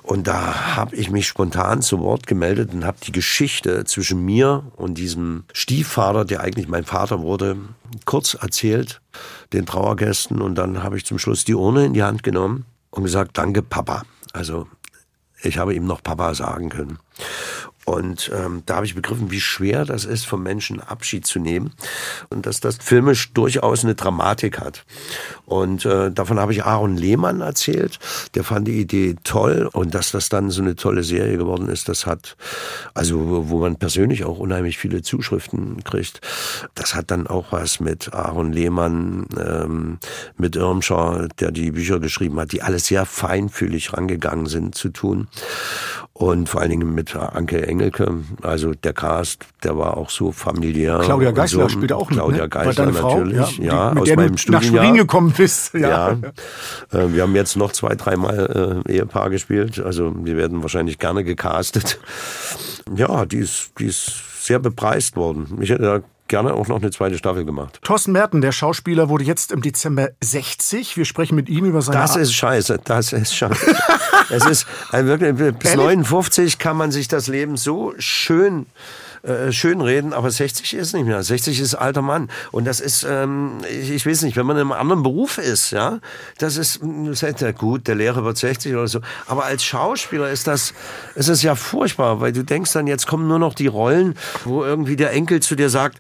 Und 0.04 0.28
da 0.28 0.76
habe 0.76 0.96
ich 0.96 1.10
mich 1.10 1.28
spontan 1.28 1.82
zu 1.82 2.00
Wort 2.00 2.28
gemeldet 2.28 2.74
und 2.74 2.86
habe 2.86 2.98
die 3.04 3.12
Geschichte 3.12 3.84
zwischen 3.86 4.24
mir 4.24 4.64
und 4.76 4.98
diesem 4.98 5.44
Stiefvater, 5.54 6.24
der 6.24 6.42
eigentlich 6.42 6.68
mein 6.68 6.86
Vater 6.86 7.22
wurde, 7.22 7.58
kurz 8.06 8.36
erzählt, 8.36 9.02
den 9.54 9.66
Trauergästen. 9.66 10.42
Und 10.42 10.56
dann 10.56 10.84
habe 10.84 10.98
ich 10.98 11.06
zum 11.06 11.20
Schluss 11.20 11.44
die 11.44 11.56
Urne 11.56 11.86
in 11.86 11.94
die 11.94 12.04
Hand 12.04 12.24
genommen 12.24 12.66
und 12.92 13.04
gesagt, 13.04 13.38
danke 13.38 13.62
Papa. 13.62 14.04
Also 14.34 14.68
ich 15.42 15.58
habe 15.58 15.74
ihm 15.74 15.86
noch 15.86 16.02
Papa 16.02 16.34
sagen 16.34 16.70
können. 16.70 17.00
Und 17.88 18.30
ähm, 18.36 18.64
da 18.66 18.76
habe 18.76 18.86
ich 18.86 18.96
begriffen, 18.96 19.32
wie 19.32 19.40
schwer 19.40 19.86
das 19.86 20.04
ist, 20.04 20.26
vom 20.26 20.44
Menschen 20.44 20.82
Abschied 20.82 21.26
zu 21.26 21.40
nehmen 21.40 21.72
und 22.30 22.46
dass 22.46 22.60
das 22.60 22.80
filmisch 22.82 23.32
durchaus 23.32 23.86
eine 23.86 23.96
Dramatik 23.96 24.60
hat. 24.60 24.84
Und 25.46 25.86
äh, 25.86 26.12
davon 26.12 26.38
habe 26.38 26.52
ich 26.52 26.66
Aaron 26.66 26.98
Lehmann 26.98 27.40
erzählt. 27.40 27.98
Der 28.36 28.44
fand 28.44 28.68
die 28.68 28.82
Idee 28.82 29.16
toll 29.24 29.70
und 29.72 29.96
dass 29.96 30.12
das 30.12 30.28
dann 30.28 30.50
so 30.50 30.62
eine 30.62 30.76
tolle 30.76 31.02
Serie 31.02 31.38
geworden 31.38 31.70
ist, 31.70 31.88
das 31.88 32.06
hat, 32.06 32.36
also 32.94 33.50
wo 33.50 33.60
man 33.60 33.78
persönlich 33.78 34.26
auch 34.26 34.38
unheimlich 34.38 34.78
viele 34.78 35.02
Zuschriften 35.02 35.82
kriegt, 35.86 36.20
das 36.76 36.94
hat 36.94 37.10
dann 37.10 37.26
auch 37.26 37.54
was 37.54 37.80
mit 37.80 38.14
Aaron 38.14 38.52
Lehmann, 38.52 39.28
ähm, 39.40 40.00
mit 40.36 40.58
Irmscher, 40.58 41.30
der 41.40 41.52
die 41.52 41.72
Bücher 41.72 42.02
geschrieben 42.02 42.38
hat, 42.38 42.52
die 42.52 42.64
alle 42.64 42.80
sehr 42.80 43.06
feinfühlig 43.06 43.94
rangegangen 43.94 44.48
sind, 44.48 44.76
zu 44.76 44.90
tun. 44.90 45.30
Und 46.18 46.50
vor 46.50 46.62
allen 46.62 46.72
Dingen 46.72 46.96
mit 46.96 47.16
Anke 47.16 47.68
Engelke, 47.68 48.12
also 48.42 48.74
der 48.74 48.94
Cast, 48.94 49.46
der 49.64 49.78
war 49.78 49.98
auch 49.98 50.10
so 50.10 50.32
familiär. 50.32 51.00
Claudia 51.04 51.30
Geisler 51.30 51.64
so. 51.64 51.70
spielt 51.70 51.94
auch 51.94 52.10
mit, 52.10 52.18
Claudia 52.18 52.42
ne? 52.42 52.50
Geisler 52.50 52.86
natürlich, 52.88 53.60
ja, 53.60 53.92
ja 53.92 53.92
die, 53.94 54.00
aus 54.00 54.16
meinem 54.16 54.36
Studienjahr. 54.36 54.62
nach 54.64 54.68
Schwerin 54.68 54.96
gekommen 54.96 55.32
bist. 55.38 55.76
Ja. 55.76 55.90
ja. 55.90 56.12
Äh, 56.92 57.14
wir 57.14 57.22
haben 57.22 57.36
jetzt 57.36 57.56
noch 57.56 57.72
zwei, 57.72 57.94
dreimal 57.94 58.84
äh, 58.88 58.94
Ehepaar 58.94 59.30
gespielt, 59.30 59.80
also 59.80 60.12
wir 60.18 60.38
werden 60.38 60.64
wahrscheinlich 60.64 60.98
gerne 60.98 61.24
gecastet. 61.24 62.00
Ja, 62.96 63.26
die 63.26 63.40
ist, 63.40 63.72
die 63.80 63.88
ist 63.88 64.46
sehr 64.46 64.60
bepreist 64.60 65.18
worden. 65.18 65.58
Ich 65.60 65.70
hätte 65.70 65.84
da 65.84 66.00
gerne 66.28 66.54
auch 66.54 66.68
noch 66.68 66.78
eine 66.78 66.92
zweite 66.92 67.18
Staffel 67.18 67.46
gemacht. 67.46 67.80
Thorsten 67.84 68.12
Merten, 68.12 68.42
der 68.42 68.52
Schauspieler, 68.52 69.10
wurde 69.10 69.24
jetzt 69.24 69.52
im 69.52 69.62
Dezember 69.62 70.10
60. 70.22 70.98
Wir 70.98 71.06
sprechen 71.06 71.36
mit 71.36 71.50
ihm 71.50 71.66
über 71.66 71.82
seine... 71.82 72.00
Das 72.00 72.16
ist 72.16 72.34
scheiße, 72.34 72.80
das 72.84 73.14
ist 73.14 73.36
scheiße. 73.36 73.76
es 74.30 74.46
ist, 74.46 74.68
wirklich, 74.92 75.36
bis 75.36 75.72
Ehrlich? 75.72 75.86
59 75.86 76.58
kann 76.60 76.78
man 76.78 76.92
sich 76.92 77.08
das 77.08 77.28
Leben 77.28 77.58
so 77.58 77.94
schön 77.98 78.66
äh, 79.24 79.52
schön 79.52 79.82
reden, 79.82 80.14
aber 80.14 80.32
60 80.32 80.74
ist 80.76 80.94
nicht 80.94 81.06
mehr. 81.06 81.22
60 81.22 81.60
ist 81.60 81.76
alter 81.76 82.02
Mann. 82.02 82.30
Und 82.52 82.66
das 82.66 82.80
ist, 82.80 83.06
ähm, 83.08 83.58
ich, 83.70 83.92
ich 83.92 84.06
weiß 84.06 84.22
nicht, 84.22 84.38
wenn 84.38 84.46
man 84.46 84.56
in 84.58 84.62
einem 84.62 84.72
anderen 84.72 85.04
Beruf 85.04 85.38
ist, 85.38 85.72
ja, 85.72 86.00
das 86.38 86.56
ist, 86.56 86.80
das 86.82 87.24
ist 87.24 87.42
ja 87.42 87.52
gut, 87.52 87.88
der 87.88 87.96
Lehrer 87.96 88.24
wird 88.24 88.38
60 88.38 88.74
oder 88.74 88.88
so. 88.88 89.02
Aber 89.26 89.44
als 89.46 89.64
Schauspieler 89.64 90.30
ist 90.30 90.48
das, 90.48 90.74
ist 91.16 91.30
das 91.30 91.42
ja 91.42 91.56
furchtbar, 91.56 92.22
weil 92.22 92.32
du 92.32 92.44
denkst 92.44 92.72
dann, 92.74 92.88
jetzt 92.88 93.08
kommen 93.08 93.28
nur 93.28 93.40
noch 93.40 93.54
die 93.54 93.68
Rollen, 93.68 94.16
wo 94.46 94.64
irgendwie 94.64 94.96
der 94.96 95.12
Enkel 95.12 95.42
zu 95.42 95.56
dir 95.56 95.70
sagt, 95.70 96.00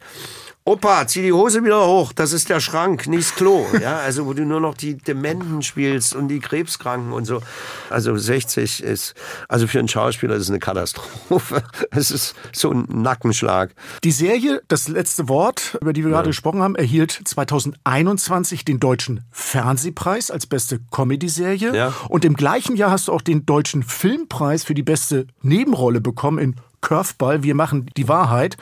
Opa, 0.68 1.08
zieh 1.08 1.22
die 1.22 1.32
Hose 1.32 1.64
wieder 1.64 1.88
hoch, 1.88 2.12
das 2.12 2.34
ist 2.34 2.50
der 2.50 2.60
Schrank, 2.60 3.08
nicht 3.08 3.30
das 3.30 3.36
Klo. 3.36 3.66
Ja, 3.82 4.00
also 4.00 4.26
wo 4.26 4.34
du 4.34 4.44
nur 4.44 4.60
noch 4.60 4.74
die 4.74 4.98
Dementen 4.98 5.62
spielst 5.62 6.14
und 6.14 6.28
die 6.28 6.42
Krebskranken 6.42 7.14
und 7.14 7.24
so. 7.24 7.42
Also 7.90 8.18
60 8.18 8.84
ist, 8.84 9.14
also 9.48 9.66
für 9.66 9.80
einen 9.80 9.88
Schauspieler 9.88 10.36
ist 10.36 10.42
es 10.44 10.50
eine 10.50 10.60
Katastrophe. 10.60 11.64
Es 11.92 12.12
ist 12.12 12.36
so 12.52 12.72
ein 12.72 12.86
Nackenschlag. 12.90 13.72
Die 14.04 14.12
Serie, 14.12 14.62
das 14.68 14.90
letzte 14.90 15.30
Wort, 15.30 15.78
über 15.80 15.94
die 15.94 16.04
wir 16.04 16.10
ja. 16.10 16.18
gerade 16.18 16.30
gesprochen 16.30 16.62
haben, 16.62 16.76
erhielt 16.76 17.18
2021 17.24 18.66
den 18.66 18.82
Deutschen 18.82 19.24
Fernsehpreis 19.32 20.32
als 20.32 20.48
beste 20.48 20.82
Comedy-Serie. 20.92 21.74
Ja. 21.74 21.94
Und 22.10 22.26
im 22.26 22.34
gleichen 22.34 22.76
Jahr 22.76 22.92
hast 22.92 23.08
du 23.08 23.14
auch 23.14 23.22
den 23.22 23.46
Deutschen 23.46 23.84
Filmpreis 23.84 24.66
für 24.66 24.74
die 24.74 24.84
beste 24.84 25.28
Nebenrolle 25.42 26.02
bekommen 26.02 26.40
in 26.40 26.56
Curveball. 26.82 27.44
Wir 27.44 27.56
machen 27.56 27.90
die 27.96 28.10
Wahrheit. 28.10 28.58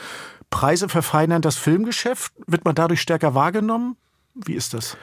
Preise 0.55 0.87
verfeinern 0.87 1.41
das 1.41 1.57
Filmgeschäft? 1.57 2.31
Wird 2.47 2.63
man 2.63 2.75
dadurch 2.75 3.01
stärker 3.01 3.35
wahrgenommen? 3.35 3.97
Wie 4.35 4.53
ist 4.53 4.73
das? 4.73 4.95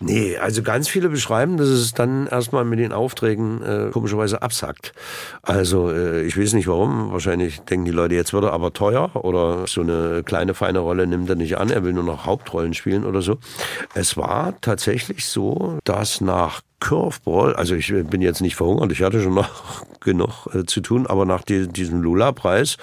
Nee, 0.00 0.36
also 0.36 0.64
ganz 0.64 0.88
viele 0.88 1.08
beschreiben, 1.08 1.58
dass 1.58 1.68
es 1.68 1.94
dann 1.94 2.26
erstmal 2.26 2.64
mit 2.64 2.80
den 2.80 2.92
Aufträgen 2.92 3.62
äh, 3.62 3.90
komischerweise 3.92 4.42
absackt. 4.42 4.94
Also 5.42 5.92
äh, 5.92 6.22
ich 6.22 6.36
weiß 6.36 6.54
nicht 6.54 6.66
warum. 6.66 7.12
Wahrscheinlich 7.12 7.60
denken 7.60 7.84
die 7.84 7.92
Leute, 7.92 8.16
jetzt 8.16 8.32
wird 8.32 8.42
er 8.42 8.52
aber 8.52 8.72
teuer 8.72 9.14
oder 9.14 9.68
so 9.68 9.80
eine 9.80 10.24
kleine 10.24 10.54
feine 10.54 10.80
Rolle 10.80 11.06
nimmt 11.06 11.30
er 11.30 11.36
nicht 11.36 11.56
an, 11.56 11.70
er 11.70 11.84
will 11.84 11.92
nur 11.92 12.02
noch 12.02 12.26
Hauptrollen 12.26 12.74
spielen 12.74 13.04
oder 13.04 13.22
so. 13.22 13.38
Es 13.94 14.16
war 14.16 14.60
tatsächlich 14.60 15.24
so, 15.24 15.78
dass 15.84 16.20
nach 16.20 16.62
Curveball, 16.80 17.56
also 17.56 17.74
ich 17.74 17.88
bin 17.88 18.20
jetzt 18.20 18.42
nicht 18.42 18.54
verhungert, 18.54 18.92
ich 18.92 19.02
hatte 19.02 19.22
schon 19.22 19.34
noch 19.34 19.48
genug 20.00 20.48
äh, 20.54 20.64
zu 20.64 20.80
tun, 20.80 21.06
aber 21.06 21.24
nach 21.24 21.42
die, 21.42 21.68
diesem 21.68 22.02
Lula-Preis 22.02 22.76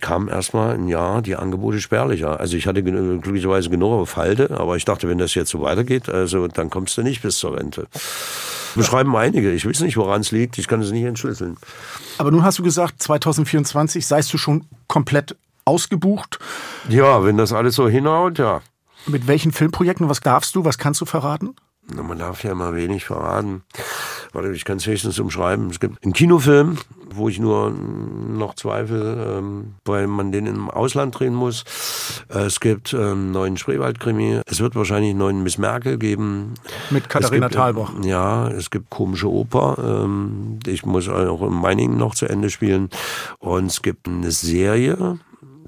kam 0.00 0.28
erstmal 0.28 0.74
ein 0.74 0.86
Jahr 0.86 1.22
die 1.22 1.36
Angebote 1.36 1.80
spärlicher. 1.80 2.38
Also 2.40 2.56
ich 2.56 2.66
hatte 2.66 2.82
glücklicherweise 2.82 3.70
genug 3.70 3.92
auf 3.92 4.16
Halde, 4.16 4.50
aber 4.58 4.76
ich 4.76 4.84
dachte, 4.84 5.08
wenn 5.08 5.18
das 5.18 5.34
jetzt 5.34 5.50
so 5.50 5.62
weitergeht, 5.62 6.08
also 6.08 6.46
dann 6.46 6.68
kommst 6.68 6.96
du 6.98 7.02
nicht 7.02 7.22
bis 7.22 7.38
zur 7.38 7.56
Rente. 7.56 7.86
Beschreiben 8.74 9.14
einige. 9.16 9.52
Ich 9.52 9.66
weiß 9.66 9.80
nicht, 9.80 9.96
woran 9.96 10.22
es 10.22 10.30
liegt. 10.30 10.58
Ich 10.58 10.66
kann 10.66 10.80
es 10.80 10.90
nicht 10.90 11.04
entschlüsseln. 11.04 11.56
Aber 12.18 12.30
nun 12.30 12.42
hast 12.42 12.58
du 12.58 12.62
gesagt, 12.62 13.02
2024 13.02 14.06
seist 14.06 14.32
du 14.32 14.38
schon 14.38 14.64
komplett 14.88 15.36
ausgebucht. 15.64 16.38
Ja, 16.88 17.24
wenn 17.24 17.36
das 17.36 17.52
alles 17.52 17.74
so 17.74 17.88
hinhaut, 17.88 18.38
ja. 18.38 18.62
Mit 19.06 19.26
welchen 19.26 19.52
Filmprojekten? 19.52 20.08
Was 20.08 20.20
darfst 20.20 20.54
du? 20.54 20.64
Was 20.64 20.78
kannst 20.78 21.00
du 21.00 21.04
verraten? 21.04 21.54
Na, 21.90 22.02
man 22.02 22.18
darf 22.18 22.44
ja 22.44 22.54
mal 22.54 22.74
wenig 22.74 23.04
verraten. 23.04 23.62
Warte, 24.32 24.52
ich 24.52 24.64
kann 24.64 24.76
es 24.76 24.86
höchstens 24.86 25.18
umschreiben. 25.18 25.68
Es 25.68 25.80
gibt 25.80 26.02
einen 26.04 26.12
Kinofilm, 26.12 26.78
wo 27.10 27.28
ich 27.28 27.38
nur 27.38 27.70
noch 27.70 28.54
zweifle, 28.54 29.38
ähm, 29.38 29.74
weil 29.84 30.06
man 30.06 30.32
den 30.32 30.46
im 30.46 30.70
Ausland 30.70 31.18
drehen 31.18 31.34
muss. 31.34 31.64
Äh, 32.28 32.44
es 32.44 32.60
gibt 32.60 32.94
einen 32.94 33.12
ähm, 33.12 33.32
neuen 33.32 33.56
Spreewald-Krimi. 33.56 34.40
Es 34.46 34.60
wird 34.60 34.76
wahrscheinlich 34.76 35.10
einen 35.10 35.18
neuen 35.18 35.42
Miss 35.42 35.58
Merkel 35.58 35.98
geben. 35.98 36.54
Mit 36.90 37.08
Katharina 37.08 37.48
gibt, 37.48 37.58
Thalbach. 37.58 37.92
Äh, 38.02 38.08
ja, 38.08 38.48
es 38.48 38.70
gibt 38.70 38.88
komische 38.88 39.30
Oper. 39.30 40.04
Ähm, 40.04 40.60
ich 40.66 40.86
muss 40.86 41.08
auch 41.08 41.42
in 41.42 41.52
Meiningen 41.52 41.98
noch 41.98 42.14
zu 42.14 42.26
Ende 42.26 42.48
spielen. 42.48 42.90
Und 43.38 43.66
es 43.66 43.82
gibt 43.82 44.06
eine 44.06 44.30
Serie 44.30 45.18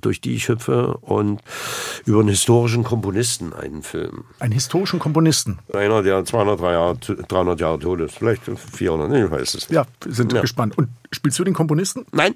durch 0.05 0.21
die 0.21 0.35
ich 0.35 0.49
hüpfe 0.49 0.97
und 0.99 1.41
über 2.05 2.21
einen 2.21 2.29
historischen 2.29 2.85
Komponisten 2.85 3.53
einen 3.53 3.83
Film. 3.83 4.25
Einen 4.39 4.53
historischen 4.53 4.99
Komponisten? 4.99 5.59
Einer, 5.73 6.03
der 6.03 6.25
200 6.25 6.61
Jahre, 6.61 6.97
300 6.97 7.61
Jahre 7.61 7.79
tot 7.79 8.01
ist, 8.01 8.17
vielleicht 8.17 8.43
400, 8.45 9.13
ich 9.13 9.31
weiß 9.31 9.55
es 9.55 9.69
nicht. 9.69 9.73
Ja, 9.73 9.87
sind 10.07 10.33
ja. 10.33 10.41
gespannt. 10.41 10.77
Und 10.77 10.89
spielst 11.13 11.39
du 11.39 11.45
den 11.45 11.55
Komponisten? 11.55 12.07
Nein. 12.13 12.35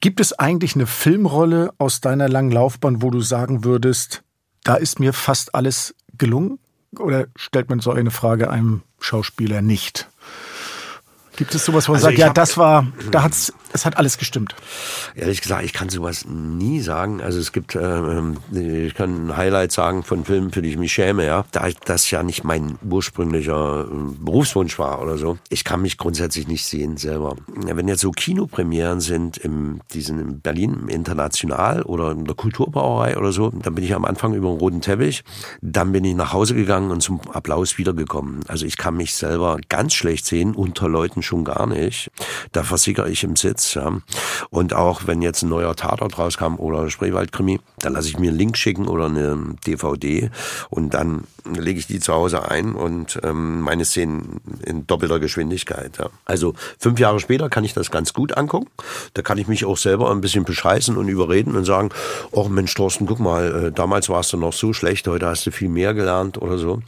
Gibt 0.00 0.20
es 0.20 0.38
eigentlich 0.38 0.74
eine 0.74 0.86
Filmrolle 0.86 1.72
aus 1.78 2.00
deiner 2.00 2.28
langen 2.28 2.50
Laufbahn, 2.50 3.02
wo 3.02 3.10
du 3.10 3.20
sagen 3.20 3.64
würdest, 3.64 4.22
da 4.64 4.74
ist 4.74 4.98
mir 4.98 5.12
fast 5.12 5.54
alles 5.54 5.94
gelungen? 6.18 6.58
Oder 6.98 7.26
stellt 7.36 7.70
man 7.70 7.80
so 7.80 7.92
eine 7.92 8.10
Frage 8.10 8.50
einem 8.50 8.82
Schauspieler 9.00 9.62
nicht? 9.62 10.08
Gibt 11.36 11.54
es 11.54 11.64
sowas, 11.64 11.88
wo 11.88 11.92
man 11.92 11.96
also 11.96 12.08
sagt, 12.08 12.18
ja, 12.18 12.30
das 12.30 12.58
war, 12.58 12.86
da 13.10 13.22
hat's, 13.22 13.52
es 13.72 13.86
hat 13.86 13.96
alles 13.96 14.18
gestimmt? 14.18 14.54
Ehrlich 15.14 15.40
gesagt, 15.40 15.64
ich 15.64 15.72
kann 15.72 15.88
sowas 15.88 16.26
nie 16.26 16.80
sagen. 16.80 17.22
Also 17.22 17.38
es 17.38 17.52
gibt, 17.52 17.74
ähm, 17.74 18.36
ich 18.52 18.94
kann 18.94 19.28
ein 19.28 19.36
Highlight 19.36 19.72
sagen 19.72 20.02
von 20.02 20.26
Filmen, 20.26 20.50
für 20.50 20.60
die 20.60 20.70
ich 20.70 20.76
mich 20.76 20.92
schäme, 20.92 21.24
ja. 21.24 21.44
Da 21.52 21.68
das 21.86 22.10
ja 22.10 22.22
nicht 22.22 22.44
mein 22.44 22.78
ursprünglicher 22.88 23.86
äh, 23.90 23.94
Berufswunsch 24.20 24.78
war 24.78 25.00
oder 25.00 25.16
so. 25.16 25.38
Ich 25.48 25.64
kann 25.64 25.80
mich 25.80 25.96
grundsätzlich 25.96 26.48
nicht 26.48 26.66
sehen 26.66 26.98
selber. 26.98 27.36
Wenn 27.46 27.88
jetzt 27.88 28.02
so 28.02 28.10
Kinopremieren 28.10 29.00
sind, 29.00 29.38
im, 29.38 29.80
diesen 29.94 30.18
in 30.18 30.40
Berlin 30.40 30.74
im 30.82 30.88
International 30.88 31.82
oder 31.82 32.10
in 32.10 32.26
der 32.26 32.34
Kulturbrauerei 32.34 33.16
oder 33.16 33.32
so, 33.32 33.50
dann 33.50 33.74
bin 33.74 33.84
ich 33.84 33.94
am 33.94 34.04
Anfang 34.04 34.34
über 34.34 34.50
den 34.50 34.58
roten 34.58 34.80
Teppich. 34.82 35.24
Dann 35.62 35.92
bin 35.92 36.04
ich 36.04 36.14
nach 36.14 36.34
Hause 36.34 36.54
gegangen 36.54 36.90
und 36.90 37.02
zum 37.02 37.20
Applaus 37.32 37.78
wiedergekommen. 37.78 38.40
Also 38.48 38.66
ich 38.66 38.76
kann 38.76 38.96
mich 38.96 39.14
selber 39.14 39.58
ganz 39.70 39.94
schlecht 39.94 40.26
sehen 40.26 40.54
unter 40.54 40.88
Leuten 40.88 41.21
schon 41.26 41.44
gar 41.44 41.66
nicht. 41.66 42.10
Da 42.52 42.62
versickere 42.62 43.08
ich 43.08 43.24
im 43.24 43.36
Sitz. 43.36 43.74
Ja. 43.74 44.00
Und 44.50 44.74
auch 44.74 45.06
wenn 45.06 45.22
jetzt 45.22 45.42
ein 45.42 45.48
neuer 45.48 45.76
Tatort 45.76 46.18
rauskam 46.18 46.56
oder 46.56 46.90
Spreewaldkrimi, 46.90 47.60
dann 47.78 47.94
lasse 47.94 48.08
ich 48.08 48.18
mir 48.18 48.30
einen 48.30 48.38
Link 48.38 48.56
schicken 48.56 48.88
oder 48.88 49.06
eine 49.06 49.56
DVD 49.66 50.30
und 50.70 50.94
dann 50.94 51.24
lege 51.44 51.78
ich 51.78 51.86
die 51.86 52.00
zu 52.00 52.12
Hause 52.12 52.48
ein 52.48 52.74
und 52.74 53.18
ähm, 53.24 53.60
meine 53.60 53.84
Szenen 53.84 54.40
in 54.64 54.86
doppelter 54.86 55.18
Geschwindigkeit. 55.18 55.98
Ja. 55.98 56.10
Also 56.24 56.54
fünf 56.78 56.98
Jahre 56.98 57.20
später 57.20 57.48
kann 57.48 57.64
ich 57.64 57.74
das 57.74 57.90
ganz 57.90 58.12
gut 58.12 58.36
angucken. 58.36 58.68
Da 59.14 59.22
kann 59.22 59.38
ich 59.38 59.48
mich 59.48 59.64
auch 59.64 59.76
selber 59.76 60.10
ein 60.10 60.20
bisschen 60.20 60.44
bescheißen 60.44 60.96
und 60.96 61.08
überreden 61.08 61.56
und 61.56 61.64
sagen, 61.64 61.90
oh 62.30 62.48
Mensch 62.48 62.74
Thorsten, 62.74 63.06
guck 63.06 63.20
mal, 63.20 63.66
äh, 63.66 63.72
damals 63.72 64.08
warst 64.08 64.32
du 64.32 64.36
noch 64.36 64.52
so 64.52 64.72
schlecht, 64.72 65.06
heute 65.08 65.26
hast 65.26 65.46
du 65.46 65.50
viel 65.50 65.68
mehr 65.68 65.94
gelernt 65.94 66.40
oder 66.40 66.58
so. 66.58 66.80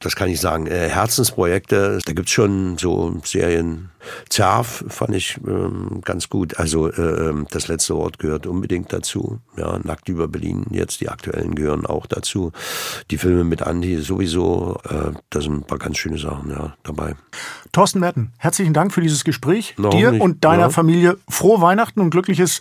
Das 0.00 0.16
kann 0.16 0.28
ich 0.28 0.40
sagen. 0.40 0.66
Äh, 0.66 0.88
Herzensprojekte, 0.88 1.98
da 2.04 2.12
gibt's 2.12 2.32
schon 2.32 2.78
so 2.78 3.14
Serien, 3.24 3.53
neuen 3.54 3.90
Zerf 4.28 4.84
fand 4.88 5.14
ich 5.14 5.38
ähm, 5.46 6.00
ganz 6.04 6.28
gut. 6.28 6.58
Also 6.58 6.88
äh, 6.90 7.32
das 7.50 7.68
letzte 7.68 7.94
Wort 7.96 8.18
gehört 8.18 8.46
unbedingt 8.46 8.92
dazu. 8.92 9.40
Ja, 9.56 9.78
Nackt 9.82 10.08
über 10.08 10.28
Berlin, 10.28 10.66
jetzt 10.70 11.00
die 11.00 11.08
aktuellen 11.08 11.54
gehören 11.54 11.86
auch 11.86 12.06
dazu. 12.06 12.52
Die 13.10 13.18
Filme 13.18 13.44
mit 13.44 13.62
Andi 13.62 13.96
sowieso, 14.00 14.78
äh, 14.88 15.12
da 15.30 15.40
sind 15.40 15.54
ein 15.54 15.64
paar 15.64 15.78
ganz 15.78 15.98
schöne 15.98 16.18
Sachen 16.18 16.50
ja, 16.50 16.74
dabei. 16.82 17.14
Thorsten 17.72 18.00
Merten, 18.00 18.32
herzlichen 18.38 18.74
Dank 18.74 18.92
für 18.92 19.00
dieses 19.00 19.24
Gespräch. 19.24 19.74
Noch 19.78 19.90
Dir 19.90 20.12
nicht. 20.12 20.20
und 20.20 20.44
deiner 20.44 20.64
ja. 20.64 20.70
Familie 20.70 21.16
frohe 21.28 21.60
Weihnachten 21.60 22.00
und 22.00 22.10
glückliches 22.10 22.60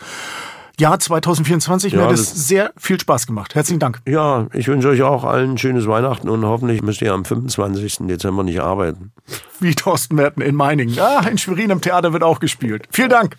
Jahr 0.80 1.00
2024. 1.00 1.94
Ja, 1.94 2.00
Mir 2.00 2.06
hat 2.06 2.14
es 2.14 2.48
sehr 2.48 2.74
viel 2.78 3.00
Spaß 3.00 3.28
gemacht. 3.28 3.56
Herzlichen 3.56 3.80
Dank. 3.80 4.02
Ja, 4.08 4.48
ich 4.54 4.68
wünsche 4.68 4.90
euch 4.90 5.02
auch 5.04 5.24
allen 5.24 5.52
ein 5.52 5.58
schönes 5.58 5.88
Weihnachten 5.88 6.30
und 6.30 6.44
hoffentlich 6.46 6.82
müsst 6.82 7.02
ihr 7.02 7.14
am 7.14 7.26
25. 7.26 8.08
Dezember 8.08 8.44
nicht 8.44 8.60
arbeiten. 8.60 9.12
Wie 9.60 9.76
Thorsten 9.76 10.16
Merten 10.16 10.42
in 10.42 10.56
Meiningen. 10.56 10.98
Ah, 11.00 11.28
in 11.30 11.38
Schwerin 11.38 11.70
im 11.70 11.82
Theater 11.82 12.14
wird 12.14 12.24
auch 12.24 12.40
gespielt. 12.40 12.88
Vielen 12.92 13.10
Dank. 13.10 13.38